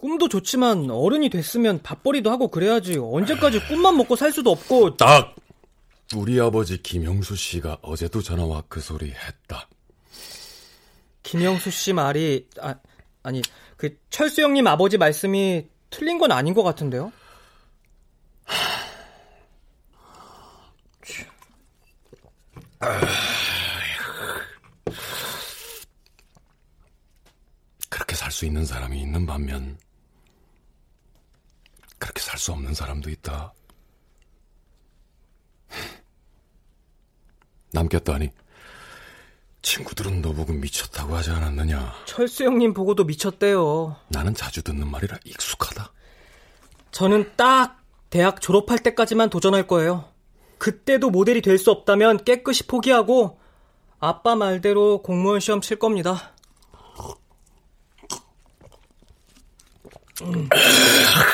[0.00, 2.96] 꿈도 좋지만 어른이 됐으면 밥벌이도 하고 그래야지.
[2.98, 4.96] 언제까지 꿈만 먹고 살 수도 없고.
[4.96, 5.34] 딱!
[6.16, 9.68] 우리 아버지 김영수 씨가 어제도 전화 와 그 소리 했다.
[11.22, 12.76] 김영수 씨 말이 아,
[13.22, 13.42] 아니
[13.76, 17.12] 그 철수 형님 아버지 말씀이 틀린 건 아닌 것 같은데요?
[27.88, 29.76] 그렇게 살 수 있는 사람이 있는 반면
[32.00, 33.52] 그렇게 살 수 없는 사람도 있다.
[37.72, 38.30] 남겼다니
[39.62, 41.94] 친구들은 너 보고 미쳤다고 하지 않았느냐?
[42.06, 43.96] 철수 형님 보고도 미쳤대요.
[44.08, 45.92] 나는 자주 듣는 말이라 익숙하다.
[46.90, 50.08] 저는 딱 대학 졸업할 때까지만 도전할 거예요.
[50.58, 53.38] 그때도 모델이 될 수 없다면 깨끗이 포기하고
[54.00, 56.32] 아빠 말대로 공무원 시험 칠 겁니다.
[60.22, 60.48] 음.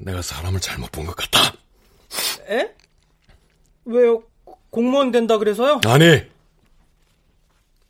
[0.00, 1.52] 내가 사람을 잘못 본 것 같다.
[2.48, 2.74] 에?
[3.84, 4.22] 왜요?
[4.70, 5.80] 공무원 된다 그래서요?
[5.86, 6.22] 아니,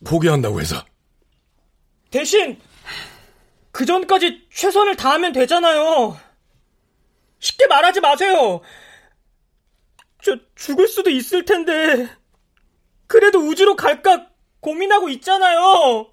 [0.04, 0.84] 포기한다고 해서.
[2.10, 2.60] 대신
[3.70, 6.18] 그 전까지 최선을 다하면 되잖아요.
[7.38, 8.60] 쉽게 말하지 마세요.
[10.22, 12.08] 저 죽을 수도 있을 텐데
[13.06, 14.26] 그래도 우주로 갈까
[14.60, 16.10] 고민하고 있잖아요.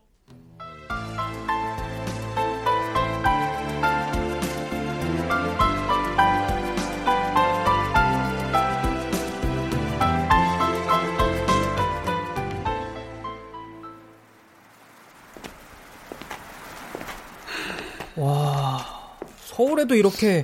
[19.57, 20.43] 서울에도 이렇게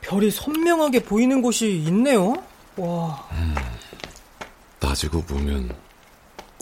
[0.00, 2.34] 별이 선명하게 보이는 곳이 있네요.
[2.76, 3.28] 와.
[3.30, 3.54] 음,
[4.80, 5.72] 따지고 보면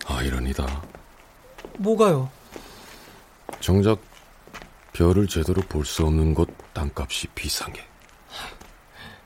[0.07, 0.83] 아이러니다.
[1.79, 2.31] 뭐가요?
[3.61, 3.99] 정작
[4.93, 7.81] 별을 제대로 볼 수 없는 곳 땅값이 비상해.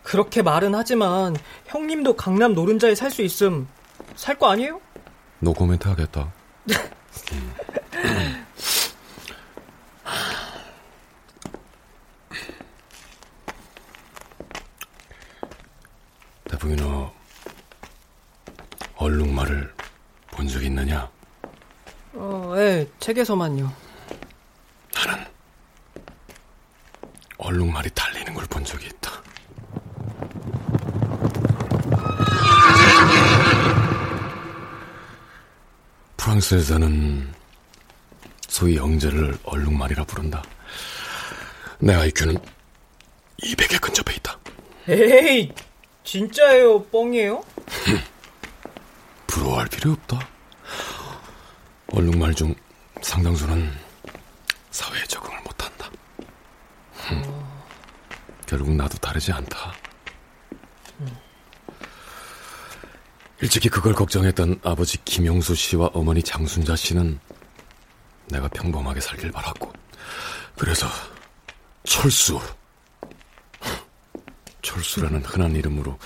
[0.05, 1.35] 그렇게 말은 하지만
[1.67, 3.67] 형님도 강남 노른자에 살 수 있음
[4.15, 4.81] 살 거 아니에요?
[5.41, 6.33] 노 코멘트 하겠다.
[7.33, 8.47] 음.
[16.49, 17.13] 대풍이 너
[19.07, 19.73] 얼룩말을
[20.33, 21.09] 본 적 있느냐?
[22.15, 23.73] 어, 예, 책에서만요.
[24.95, 25.25] 나는
[27.39, 29.13] 얼룩말이 달리는 걸 본 적이 있다.
[36.17, 37.33] 프랑스에서는
[38.49, 40.43] 소위 영재를 얼룩말이라 부른다.
[41.79, 42.39] 내 IQ는
[43.43, 44.39] 200에 근접해 있다.
[44.89, 45.53] 에이,
[46.05, 46.85] 진짜예요?
[46.85, 47.45] 뻥이에요?
[49.57, 50.29] 부러워할 필요 없다.
[51.89, 52.55] 얼룩말 중
[53.01, 53.73] 상당수는
[54.71, 55.91] 사회에 적응을 못한다.
[57.11, 57.67] 어...
[58.47, 59.73] 결국 나도 다르지 않다.
[61.01, 61.17] 음.
[63.41, 67.19] 일찍이 그걸 걱정했던 아버지 김용수 씨와 어머니 장순자 씨는
[68.27, 69.73] 내가 평범하게 살길 바랐고,
[70.59, 70.87] 그래서
[71.85, 72.41] 철수,
[74.63, 75.99] 철수라는 흔한 이름으로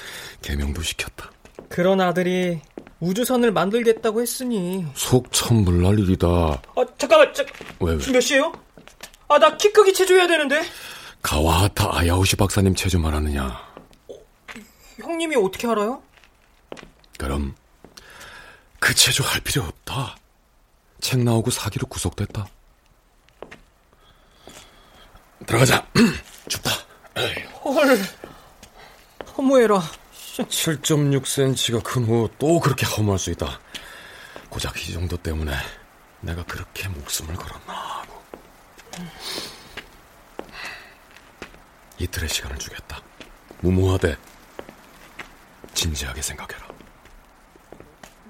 [0.43, 1.31] 개명도 시켰다.
[1.69, 2.61] 그런 아들이
[3.01, 6.27] 우주선을 만들겠다고 했으니 속 천불날 일이다.
[6.29, 7.43] 아 잠깐만, 자,
[7.81, 7.99] 왜, 왜?
[7.99, 8.53] 지금 몇 시에요?
[9.29, 10.63] 아 나 키 크기 체조해야 되는데.
[11.23, 13.47] 가와하타 아야오시 박사님 체조만 하느냐?
[14.09, 14.15] 어,
[15.01, 16.03] 형님이 어떻게 알아요?
[17.19, 17.55] 그럼
[18.79, 20.17] 그 체조 할 필요 없다.
[21.01, 22.47] 책 나오고 사기로 구속됐다.
[25.47, 25.87] 들어가자.
[26.49, 26.71] 춥다.
[27.65, 28.05] 헐.
[29.37, 29.81] 허무해라.
[30.49, 33.61] 7.6cm가 큰 후 또 그렇게 허무할 수 있다.
[34.49, 35.53] 고작 이 정도 때문에
[36.21, 38.23] 내가 그렇게 목숨을 걸었나 하고.
[41.99, 43.03] 이틀의 시간을 주겠다.
[43.61, 44.17] 무모하되
[45.75, 46.67] 진지하게 생각해라.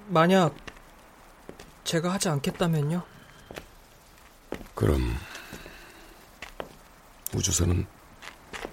[0.07, 0.53] 만약
[1.83, 3.01] 제가 하지 않겠다면요?
[4.75, 5.17] 그럼
[7.33, 7.85] 우주선은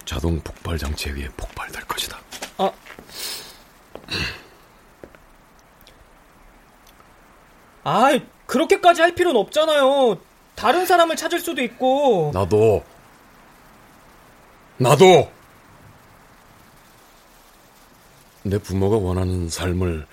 [0.04, 2.18] 자동 폭발 장치에 의해 폭발될 것이다.
[2.58, 2.72] 아,
[7.88, 10.18] 아이, 그렇게까지 할 필요는 없잖아요.
[10.54, 12.30] 다른 사람을 찾을 수도 있고.
[12.34, 12.84] 나도.
[14.76, 15.32] 나도!
[18.42, 20.06] 내 부모가 원하는 삶을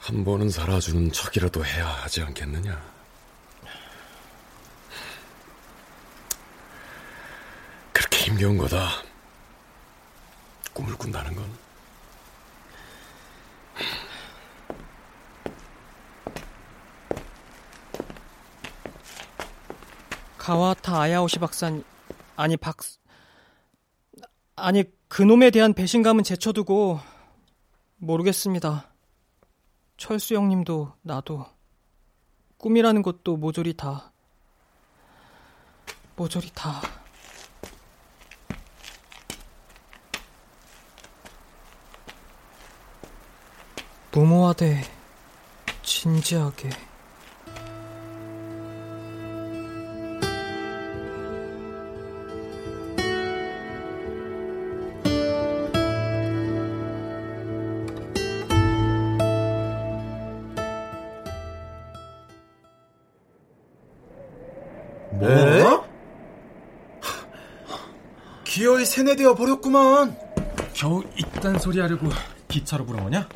[0.00, 2.80] 한 번은 살아주는 척이라도 해야 하지 않겠느냐?
[7.92, 9.02] 그렇게 힘겨운 거다.
[10.74, 11.67] 꿈을 꾼다는 건.
[20.48, 21.84] 가와타 아야오시 박사님,
[22.34, 22.78] 아니 박,
[24.56, 27.00] 아니 그놈에 대한 배신감은 제쳐두고
[27.98, 28.90] 모르겠습니다.
[29.98, 31.44] 철수 형님도 나도
[32.56, 34.10] 꿈이라는 것도 모조리 다
[36.16, 36.80] 모조리 다
[44.10, 44.80] 무모하되
[45.82, 46.87] 진지하게
[68.98, 70.18] 세뇌되어 버렸구만.
[70.74, 72.08] 겨우 이딴 소리 하려고
[72.48, 73.28] 기차로 부른 냐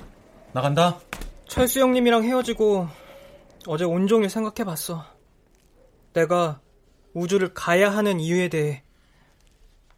[0.53, 0.99] 나간다.
[1.47, 2.89] 철수 형님이랑 헤어지고
[3.69, 5.05] 어제 온종일 생각해봤어.
[6.15, 6.61] 내가
[7.15, 8.83] 우주를 가야 하는 이유에 대해.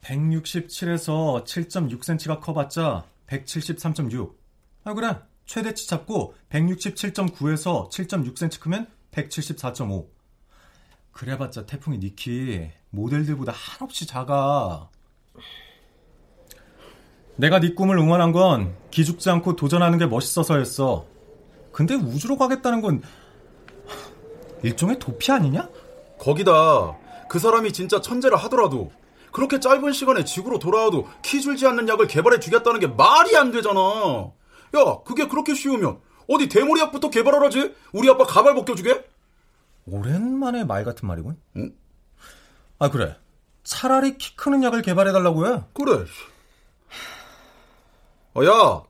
[0.03, 4.35] 167에서 7.6cm가 커봤자 173.6.
[4.85, 5.17] 아 그래.
[5.47, 10.09] 최대치 잡고 167.9에서 7.6cm 크면 174.5.
[11.13, 14.91] 그래봤자 태풍이 니키 모델들보다 한없이 작아.
[17.37, 21.07] 내가 네 꿈을 응원한 건 기죽지 않고 도전하는 게 멋있어서였어.
[21.73, 23.03] 근데 우주로 가겠다는 건
[24.63, 25.69] 일종의 도피 아니냐?
[26.19, 26.97] 거기다
[27.29, 28.93] 그 사람이 진짜 천재를 하더라도
[29.33, 33.81] 그렇게 짧은 시간에 지구로 돌아와도 키 줄지 않는 약을 개발해 주겠다는 게 말이 안 되잖아.
[33.81, 37.75] 야, 그게 그렇게 쉬우면 어디 대머리약부터 개발하라지?
[37.93, 39.05] 우리 아빠 가발 벗겨주게?
[39.87, 41.37] 오랜만에 말 같은 말이군.
[41.57, 41.75] 응?
[42.79, 43.17] 아 그래.
[43.65, 45.63] 차라리 키 크는 약을 개발해달라고 해.
[45.73, 46.05] 그래.
[48.35, 48.83] 아, 야,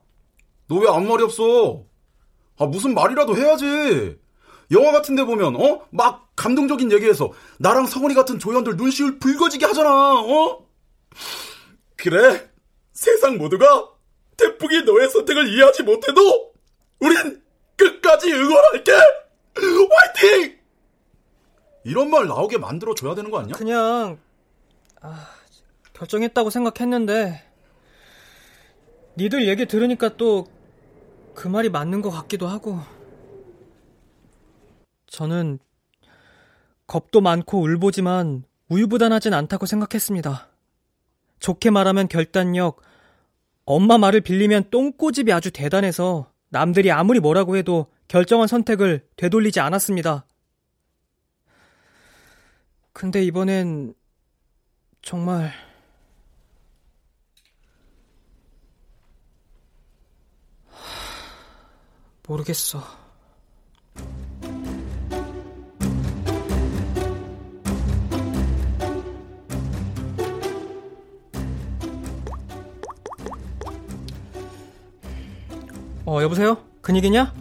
[0.69, 1.85] 너 왜 아무 말이 없어?
[2.59, 4.19] 아, 무슨 말이라도 해야지.
[4.71, 5.83] 영화 같은 데 보면, 어?
[5.91, 10.67] 막 감동적인 얘기해서 나랑 성원이 같은 조연들 눈시울 붉어지게 하잖아, 어?
[11.97, 12.51] 그래.
[12.93, 13.89] 세상 모두가
[14.37, 16.53] 태풍이 너의 선택을 이해하지 못해도
[17.01, 17.43] 우린
[17.77, 18.93] 끝까지 응원할게!
[19.55, 20.59] 화이팅!
[21.85, 23.55] 이런 말 나오게 만들어줘야 되는 거 아니야?
[23.55, 24.19] 그냥,
[25.05, 25.29] 아,
[25.93, 27.43] 결정했다고 생각했는데,
[29.17, 30.47] 니들 얘기 들으니까 또
[31.35, 32.79] 그 말이 맞는 것 같기도 하고.
[35.07, 35.59] 저는
[36.87, 40.49] 겁도 많고 울보지만 우유부단하진 않다고 생각했습니다.
[41.40, 42.81] 좋게 말하면 결단력,
[43.64, 50.27] 엄마 말을 빌리면 똥꼬집이 아주 대단해서 남들이 아무리 뭐라고 해도 결정한 선택을 되돌리지 않았습니다.
[52.93, 53.95] 근데 이번엔
[55.05, 55.53] 정말
[62.27, 62.83] 모르겠어.
[76.07, 76.59] 어, 여보세요?
[76.83, 77.33] 근익이냐?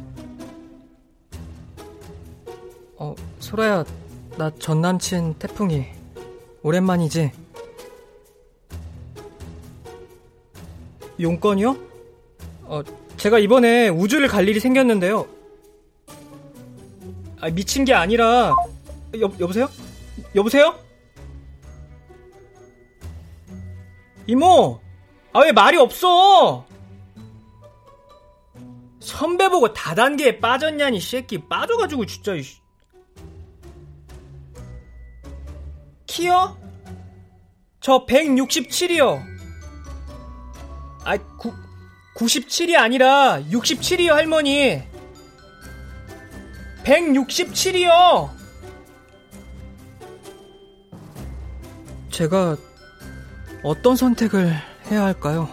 [2.97, 3.83] 어, 소라야,
[4.37, 5.85] 나 전 남친 태풍이.
[6.61, 7.42] 오랜만이지?
[11.23, 11.77] 용건이요?
[12.65, 12.81] 어,
[13.17, 15.25] 제가 이번에 우주를 갈 일이 생겼는데요.
[17.39, 18.53] 아, 미친 게 아니라,
[19.19, 19.69] 여, 여보세요?
[20.35, 20.77] 여보세요?
[24.27, 24.79] 이모!
[25.33, 26.65] 아, 왜 말이 없어?
[28.99, 31.37] 선배 보고 다단계에 빠졌냐니, 새끼.
[31.47, 32.33] 빠져가지고, 진짜,
[36.05, 36.57] 키요?
[37.81, 39.32] 저 167이요.
[41.05, 41.53] 아, 구,
[42.15, 44.81] 97이 아니라 67이요, 할머니.
[46.83, 48.29] 167이요.
[52.11, 52.57] 제가
[53.63, 54.53] 어떤 선택을
[54.91, 55.49] 해야 할까요?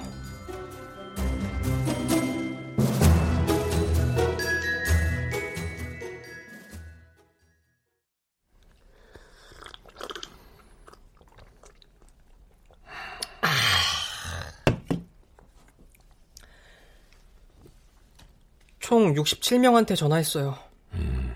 [19.15, 20.57] 총 67명한테 전화했어요.
[20.93, 21.35] 음.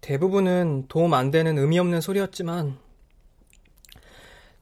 [0.00, 2.78] 대부분은 도움 안 되는 의미 없는 소리였지만,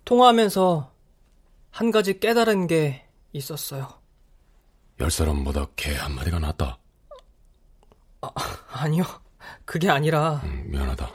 [0.05, 0.93] 통화하면서
[1.71, 3.89] 한 가지 깨달은 게 있었어요.
[5.01, 6.79] 열 사람보다 개 한 마리가 낫다.
[8.23, 8.29] 아,
[8.73, 9.05] 아니요.
[9.65, 10.41] 그게 아니라.
[10.45, 11.11] 음, 미안하다.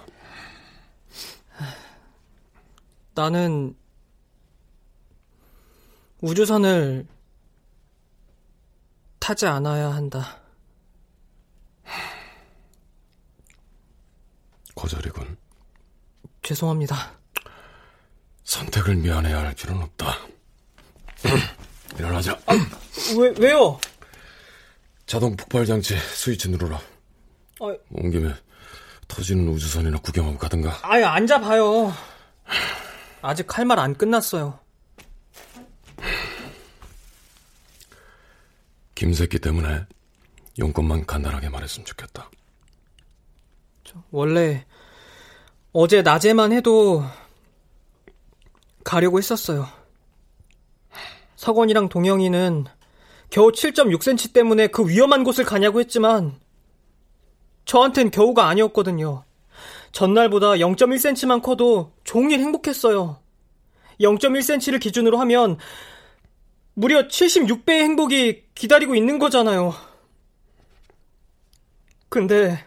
[3.14, 3.76] 나는
[6.22, 7.06] 우주선을
[9.20, 10.42] 타지 않아야 한다.
[14.76, 15.38] 거절이군.
[16.44, 17.14] 죄송합니다.
[18.44, 20.18] 선택을 미안해야 할 필요는 없다.
[21.98, 22.34] 일어나자.
[22.46, 22.54] 아,
[23.18, 23.80] 왜, 왜요?
[25.06, 26.78] 자동 폭발 장치 스위치 누르라.
[26.78, 28.34] 아, 온 김에
[29.08, 30.80] 터지는 우주선이나 구경하고 가든가.
[30.84, 31.94] 아예 앉아봐요.
[33.22, 34.60] 아직 할 말 안 끝났어요.
[38.94, 39.86] 김새끼 때문에
[40.60, 42.30] 용건만 간단하게 말했으면 좋겠다.
[44.12, 44.66] 원래
[45.74, 47.04] 어제 낮에만 해도
[48.84, 49.68] 가려고 했었어요.
[51.36, 52.66] 석원이랑 동영이는
[53.30, 56.40] 겨우 7.6cm 때문에 그 위험한 곳을 가냐고 했지만
[57.66, 59.24] 저한텐 겨우가 아니었거든요.
[59.92, 63.20] 전날보다 0.1cm만 커도 종일 행복했어요.
[64.00, 65.58] 0.1cm를 기준으로 하면
[66.74, 69.74] 무려 76배의 행복이 기다리고 있는 거잖아요.
[72.10, 72.64] 근데,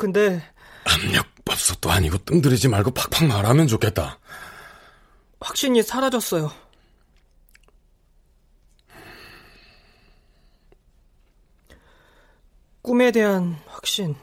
[0.00, 0.42] 근데.
[0.84, 4.18] 압력밥솥도 아니고 뜸들이지 말고 팍팍 말하면 좋겠다.
[5.38, 6.50] 확신이 사라졌어요.
[12.80, 14.16] 꿈에 대한 확신.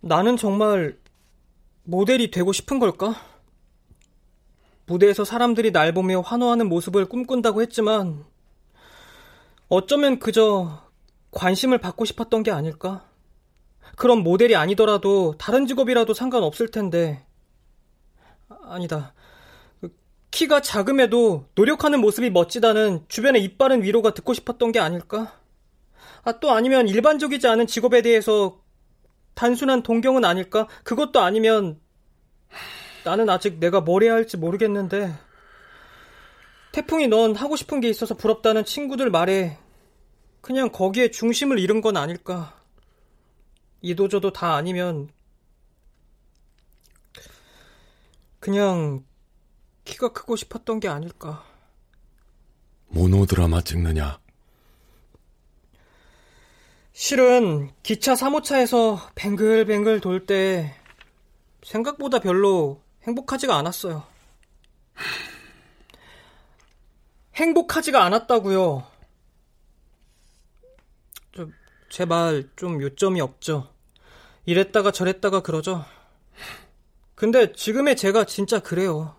[0.00, 0.98] 나는 정말
[1.84, 3.14] 모델이 되고 싶은 걸까?
[4.86, 8.24] 무대에서 사람들이 날 보며 환호하는 모습을 꿈꾼다고 했지만,
[9.68, 10.87] 어쩌면 그저
[11.38, 13.04] 관심을 받고 싶었던 게 아닐까?
[13.96, 17.24] 그런 모델이 아니더라도 다른 직업이라도 상관없을 텐데,
[18.64, 19.14] 아니다.
[20.32, 25.32] 키가 작음에도 노력하는 모습이 멋지다는 주변의 이빠른 위로가 듣고 싶었던 게 아닐까?
[26.24, 28.60] 아, 또 아니면 일반적이지 않은 직업에 대해서
[29.34, 30.66] 단순한 동경은 아닐까?
[30.82, 31.80] 그것도 아니면
[33.04, 35.14] 나는 아직 내가 뭘 해야 할지 모르겠는데
[36.72, 39.56] 태풍이 넌 하고 싶은 게 있어서 부럽다는 친구들 말에
[40.40, 42.54] 그냥 거기에 중심을 잃은 건 아닐까?
[43.82, 45.10] 이도저도 다 아니면
[48.40, 49.04] 그냥
[49.84, 51.44] 키가 크고 싶었던 게 아닐까?
[52.88, 54.18] 모노드라마 찍느냐?
[56.92, 60.74] 실은 기차 3호차에서 뱅글뱅글 돌 때
[61.62, 64.04] 생각보다 별로 행복하지가 않았어요.
[67.34, 68.84] 행복하지가 않았다고요.
[71.88, 73.72] 제말좀 요점이 없죠.
[74.46, 75.84] 이랬다가 저랬다가 그러죠.
[77.14, 79.16] 근데 지금의 제가 진짜 그래요.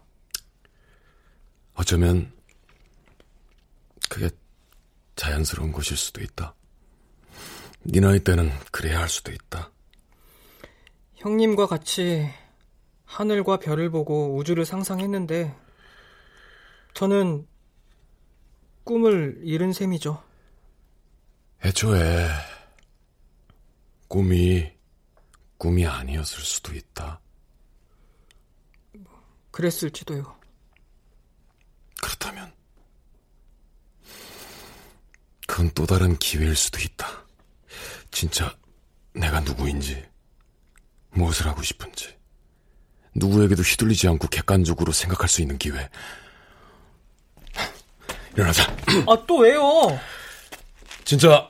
[1.73, 2.31] 어쩌면
[4.09, 4.29] 그게
[5.15, 6.55] 자연스러운 것일 수도 있다.
[7.83, 9.71] 네 나이 때는 그래야 할 수도 있다.
[11.15, 12.29] 형님과 같이
[13.05, 15.55] 하늘과 별을 보고 우주를 상상했는데
[16.93, 17.47] 저는
[18.83, 20.23] 꿈을 잃은 셈이죠.
[21.65, 22.27] 애초에
[24.09, 24.69] 꿈이
[25.57, 27.21] 꿈이 아니었을 수도 있다.
[29.51, 30.39] 그랬을지도요.
[32.01, 32.51] 그렇다면
[35.47, 37.25] 그건 또 다른 기회일 수도 있다.
[38.09, 38.55] 진짜
[39.13, 40.03] 내가 누구인지,
[41.11, 42.17] 무엇을 하고 싶은지,
[43.13, 45.89] 누구에게도 휘둘리지 않고 객관적으로 생각할 수 있는 기회.
[48.33, 48.63] 일어나자.
[49.07, 49.99] 아, 또 왜요?
[51.03, 51.49] 진짜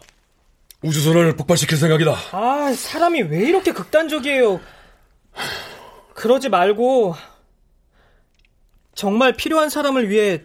[0.81, 2.15] 우주선을 폭발시킬 생각이다.
[2.31, 4.61] 아, 사람이 왜 이렇게 극단적이에요?
[6.13, 7.15] 그러지 말고
[8.93, 10.43] 정말 필요한 사람을 위해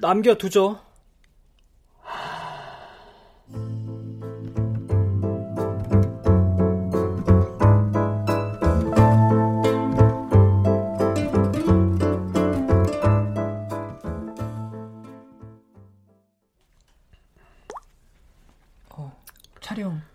[0.00, 0.80] 남겨두죠.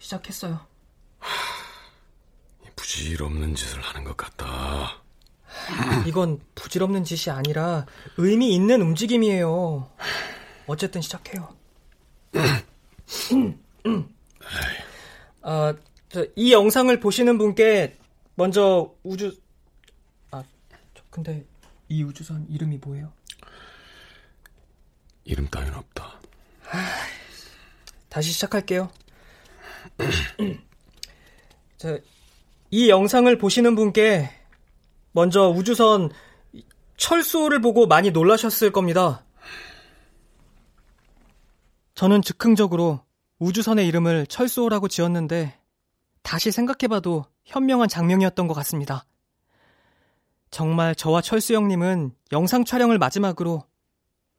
[0.07, 0.65] 시작했어요.
[2.75, 5.01] 부질없는 짓을 하는 것 같다.
[6.05, 7.85] 이건 부질없는 짓이 아니라
[8.17, 9.91] 의미 있는 움직임이에요.
[10.67, 11.53] 어쨌든 시작해요.
[15.41, 15.73] 아,
[16.35, 17.97] 이 영상을 보시는 분께
[18.35, 19.37] 먼저 우주
[20.31, 20.43] 아,
[21.09, 21.45] 근데
[21.89, 23.11] 이 우주선 이름이 뭐예요?
[25.25, 26.21] 이름 따윈 없다.
[28.07, 28.89] 다시 시작할게요.
[31.77, 31.97] 자,
[32.71, 34.29] 이 영상을 보시는 분께
[35.11, 36.09] 먼저 우주선
[36.97, 39.23] 철수를 보고 많이 놀라셨을 겁니다.
[41.95, 43.01] 저는 즉흥적으로
[43.39, 45.59] 우주선의 이름을 철수호라고 지었는데
[46.21, 49.05] 다시 생각해봐도 현명한 장면이었던 것 같습니다.
[50.51, 53.63] 정말 저와 철수 형님은 영상 촬영을 마지막으로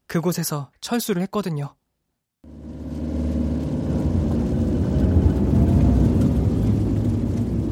[0.07, 1.75] 그곳에서 철수를 했거든요.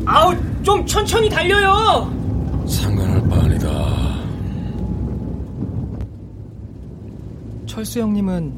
[0.09, 0.33] 아우,
[0.63, 2.09] 좀 천천히 달려요!
[2.65, 3.67] 상관할 바 아니다.
[7.65, 8.53] 철수 형님은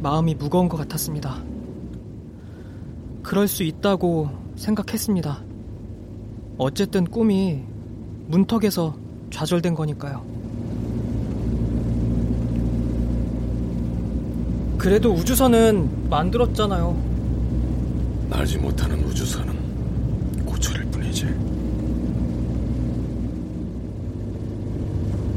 [0.00, 1.42] 마음이 무거운 것 같았습니다.
[3.24, 5.42] 그럴 수 있다고 생각했습니다.
[6.58, 7.64] 어쨌든 꿈이
[8.28, 8.94] 문턱에서
[9.30, 10.24] 좌절된 거니까요.
[14.78, 16.96] 그래도 우주선은 만들었잖아요.
[18.30, 19.62] 날지 못하는 우주선은
[20.44, 21.26] 고철일 뿐이지.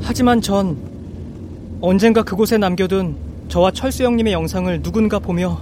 [0.08, 0.78] 하지만 전
[1.82, 3.18] 언젠가 그곳에 남겨둔
[3.49, 5.60] 저와 철수 형님의 영상을 누군가 보며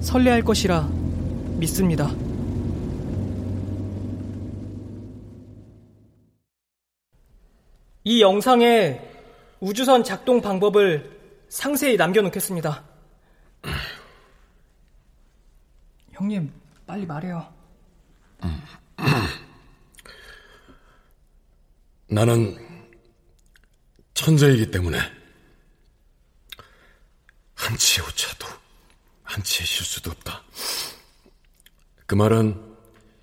[0.00, 0.88] 설레할 것이라
[1.58, 2.10] 믿습니다.
[8.02, 9.00] 이 영상에
[9.60, 11.16] 우주선 작동 방법을
[11.48, 12.82] 상세히 남겨놓겠습니다.
[16.14, 16.52] 형님,
[16.84, 17.46] 빨리 말해요.
[22.10, 22.65] 나는
[24.16, 24.98] 천재이기 때문에
[27.54, 28.46] 한치의 오차도
[29.24, 30.42] 한치의 실수도 없다.
[32.06, 32.76] 그 말은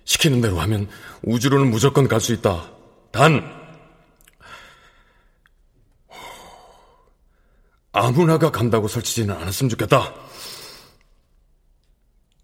[0.04, 0.88] 시키는 대로 하면
[1.22, 2.70] 우주로는 무조건 갈 수 있다.
[3.10, 3.42] 단
[7.90, 10.14] 아무나가 간다고 설치지는 않았으면 좋겠다.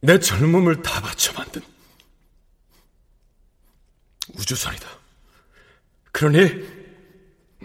[0.01, 1.62] 내 젊음을 다 바쳐 만든
[4.34, 4.88] 우주선이다.
[6.12, 6.38] 그러니,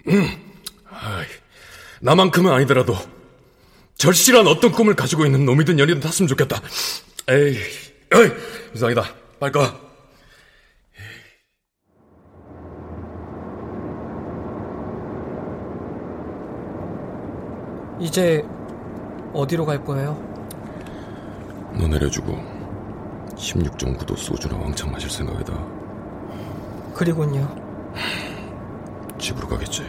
[0.08, 0.45] 음,
[1.02, 1.26] 아이,
[2.00, 2.96] 나만큼은 아니더라도
[3.96, 6.60] 절실한 어떤 꿈을 가지고 있는 놈이든 연이든 탔으면 좋겠다.
[7.28, 7.56] 에이,
[8.12, 8.32] 에이,
[8.74, 9.02] 이상이다.
[9.40, 9.80] 빨리 가.
[17.98, 18.44] 이제
[19.32, 20.14] 어디로 갈 거예요?
[21.78, 22.32] 너 내려주고
[23.34, 25.52] 16.9도 소주나 왕창 마실 생각이다.
[26.94, 27.66] 그리곤요.
[29.18, 29.82] 집으로 가겠지.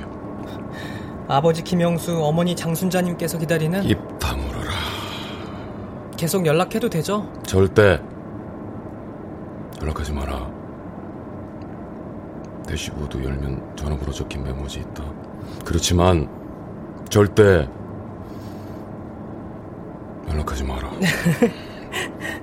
[1.28, 4.72] 아버지 김영수, 어머니 장순자님께서 기다리는 입 다물어라.
[6.16, 7.30] 계속 연락해도 되죠?
[7.46, 8.02] 절대
[9.82, 10.50] 연락하지 마라.
[12.68, 15.04] 대시보드 열면 전화번호 적힌 메모지 있다.
[15.66, 16.30] 그렇지만
[17.10, 17.68] 절대
[20.30, 20.92] 연락하지 마라.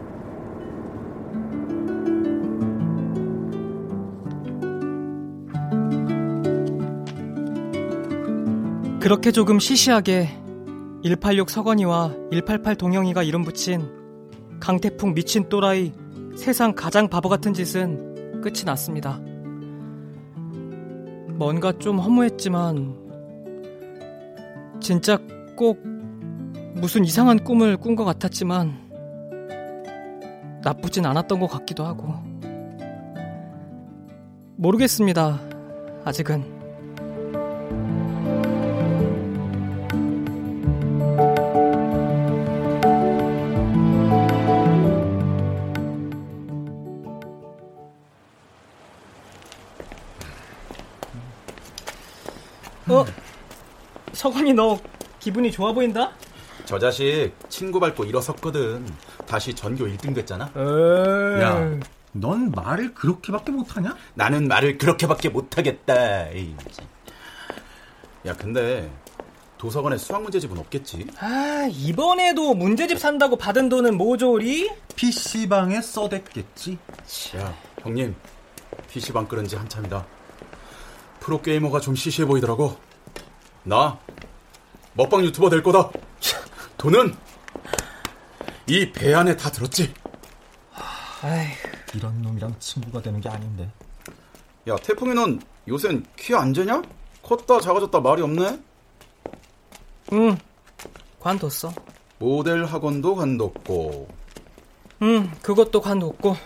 [9.05, 10.31] 그렇게 조금 시시하게
[11.03, 13.87] 186 서건이와 188 동영이가 이름 붙인
[14.61, 15.93] 강태풍 미친 또라이
[16.39, 19.21] 세상 가장 바보 같은 짓은 끝이 났습니다.
[21.35, 22.97] 뭔가 좀 허무했지만
[24.81, 25.19] 진짜
[25.55, 25.83] 꼭
[26.73, 28.73] 무슨 이상한 꿈을 꾼 것 같았지만
[30.65, 32.15] 나쁘진 않았던 것 같기도 하고
[34.57, 35.43] 모르겠습니다.
[36.07, 36.55] 아직은.
[54.25, 54.81] 서건이 너
[55.21, 56.11] 기분이 좋아 보인다?
[56.65, 58.87] 저 자식 친구 밟고 일어섰거든.
[59.27, 60.47] 다시 전교 1등 됐잖아.
[61.43, 61.79] 야,
[62.13, 63.95] 넌 말을 그렇게밖에 못하냐?
[64.15, 66.31] 나는 말을 그렇게밖에 못하겠다.
[66.31, 66.57] 에이.
[68.25, 68.91] 야, 근데
[69.59, 71.07] 도서관에 수학 문제집은 없겠지?
[71.19, 74.71] 아, 이번에도 문제집 산다고 받은 돈은 뭐죠리?
[74.97, 76.79] PC방에 써댔겠지?
[77.37, 78.17] 야, 형님.
[78.89, 80.07] PC방 끓은 지 한참이다.
[81.21, 82.79] 프로게이머가 좀 시시해 보이더라고.
[83.65, 83.99] 나
[84.95, 85.91] 먹방 유튜버 될 거다.
[86.77, 87.17] 돈은
[88.67, 89.93] 이 배 안에 다 들었지.
[91.95, 93.71] 이런 놈이랑 친구가 되는 게 아닌데.
[94.69, 96.83] 야, 태풍이 넌 요샌 키 안 재냐?
[97.23, 98.61] 컸다 작아졌다 말이 없네.
[100.13, 100.39] 응,
[101.21, 101.73] 관뒀어.
[102.19, 104.09] 모델 학원도 관뒀고.
[105.03, 106.37] 응, 그것도 관뒀고.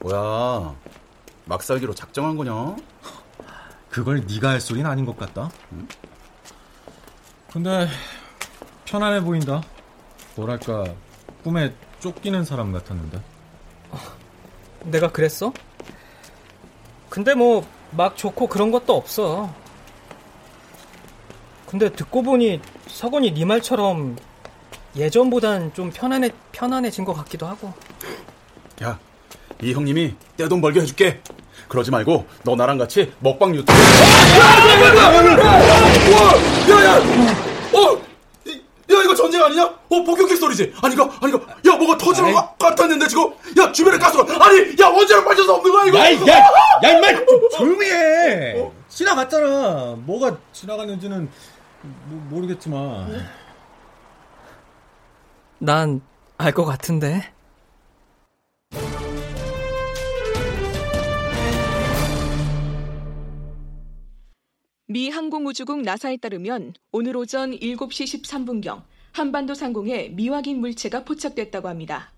[0.00, 0.74] 뭐야,
[1.44, 2.76] 막살기로 작정한 거냐?
[3.90, 5.50] 그걸 네가 할 소리는 아닌 것 같다.
[5.72, 5.86] 응?
[7.54, 7.88] 근데
[8.84, 9.62] 편안해 보인다.
[10.36, 10.84] 뭐랄까
[11.42, 13.22] 꿈에 쫓기는 사람 같았는데.
[14.84, 15.50] 내가 그랬어?
[17.08, 17.64] 근데 뭐
[17.96, 19.52] 막 좋고 그런 것도 없어.
[21.66, 24.16] 근데 듣고 보니 석원이 네 말처럼
[24.96, 27.72] 예전보단 좀 편안해 편안해진 것 같기도 하고.
[28.82, 28.98] 야,
[29.62, 31.20] 이 형님이 떼돈 벌게 해줄게.
[31.68, 33.72] 그러지 말고 너 나랑 같이 먹방 유튜브.
[36.70, 36.96] 야야야!
[37.72, 37.98] 어,
[38.92, 39.64] 야 이거 전쟁 아니냐?
[39.64, 40.72] 어 폭격기 소리지?
[40.82, 41.38] 아니가 아니가?
[41.66, 43.32] 야 뭐가 터지는 것 같았는데 지금?
[43.58, 45.98] 야 주변에 가스가 아니 야 원자로 빠져서 없는 거야 이거?
[46.30, 46.44] 야, 야,
[46.84, 48.60] 야, 임마, 좀 조용히 해.
[48.60, 48.72] 어?
[48.88, 49.96] 지나갔잖아.
[49.98, 51.28] 뭐가 지나갔는지는
[51.82, 53.26] 뭐, 모르겠지만.
[55.58, 56.00] 난
[56.36, 57.32] 알 것 같은데.
[64.94, 72.12] 미 항공우주국 나사에 따르면 오늘 오전 7시 13분경 한반도 상공에 미확인 물체가 포착됐다고 합니다.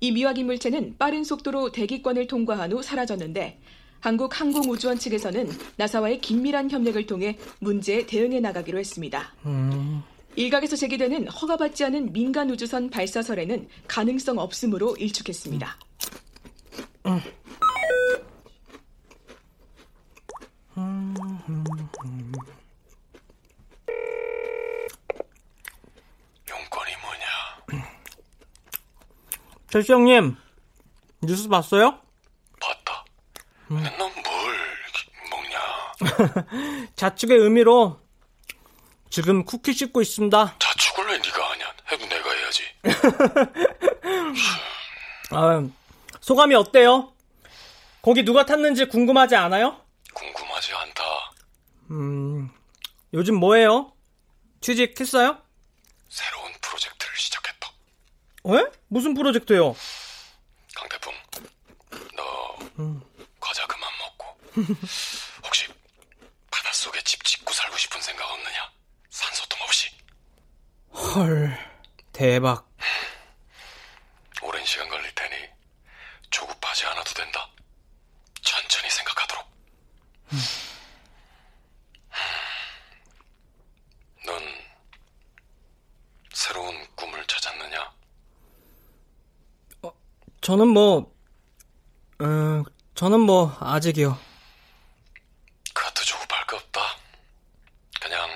[0.00, 3.60] 이 미확인 물체는 빠른 속도로 대기권을 통과한 후 사라졌는데
[4.00, 9.32] 한국 항공우주원 측에서는 나사와의 긴밀한 협력을 통해 문제에 대응해 나가기로 했습니다.
[9.46, 10.02] 음.
[10.34, 15.78] 일각에서 제기되는 허가받지 않은 민간 우주선 발사설에는 가능성 없음으로 일축했습니다.
[17.06, 17.20] 음.
[26.48, 27.26] 용건이 뭐냐?
[29.70, 30.36] 철수 형님,
[31.22, 31.98] 뉴스 봤어요?
[32.60, 33.04] 봤다.
[33.72, 33.82] 음.
[33.82, 34.56] 넌뭘
[35.30, 35.58] 먹냐?
[36.94, 37.98] 자축의 의미로
[39.10, 40.54] 지금 쿠키 씹고 있습니다.
[40.58, 41.74] 자축을 왜 네가 하냐?
[41.90, 42.62] 해도 내가 해야지.
[45.32, 45.66] 아,
[46.20, 47.12] 소감이 어때요?
[48.00, 49.87] 거기 누가 탔는지 궁금하지 않아요?
[51.90, 52.50] 음,
[53.14, 53.92] 요즘 뭐해요?
[54.60, 55.40] 취직했어요?
[56.08, 57.70] 새로운 프로젝트를 시작했다.
[58.44, 58.64] 왜?
[58.88, 59.74] 무슨 프로젝트요?
[60.74, 61.12] 강태풍,
[62.16, 63.02] 너 음.
[63.40, 64.38] 과자 그만 먹고
[65.44, 65.68] 혹시
[66.50, 68.70] 바닷속에 집 짓고 살고 싶은 생각 없느냐?
[69.10, 69.90] 산소통 없이.
[70.92, 71.58] 헐,
[72.12, 72.68] 대박.
[74.42, 75.48] 오랜 시간 걸릴 테니
[76.30, 77.48] 조급하지 않아도 된다.
[78.42, 79.46] 천천히 생각하도록.
[80.32, 80.38] 음.
[84.26, 84.42] 넌
[86.32, 87.92] 새로운 꿈을 찾았느냐?
[89.82, 89.92] 어,
[90.48, 91.14] 저는 뭐,
[92.22, 94.16] 음, 저는 뭐 아직이요.
[95.74, 96.80] 그것도 조급할 거 없다.
[98.00, 98.26] 그냥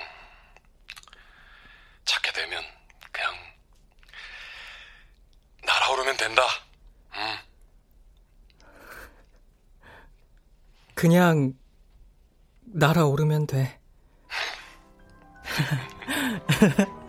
[2.05, 2.63] 찾게 되면
[3.13, 3.35] 그냥
[5.65, 6.43] 날아오르면 된다.
[7.15, 7.39] 음.
[10.95, 11.55] 그냥
[12.65, 13.81] 날아오르면 돼.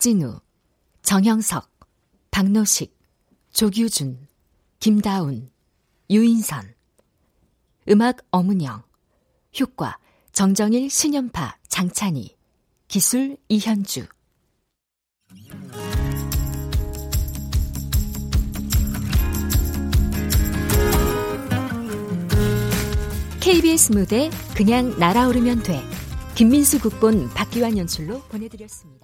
[0.00, 0.40] 박진우,
[1.02, 1.68] 정형석,
[2.30, 2.96] 박노식,
[3.52, 4.28] 조규준,
[4.78, 5.50] 김다운,
[6.08, 6.74] 유인선.
[7.90, 8.82] 음악 어문영
[9.60, 9.98] 효과
[10.32, 12.34] 정정일, 신연파, 장찬희
[12.88, 14.06] 기술 이현주.
[23.40, 25.82] KBS 무대 그냥 날아오르면 돼.
[26.36, 28.99] 김민수 국본 박기환 연출로 보내드렸습니다.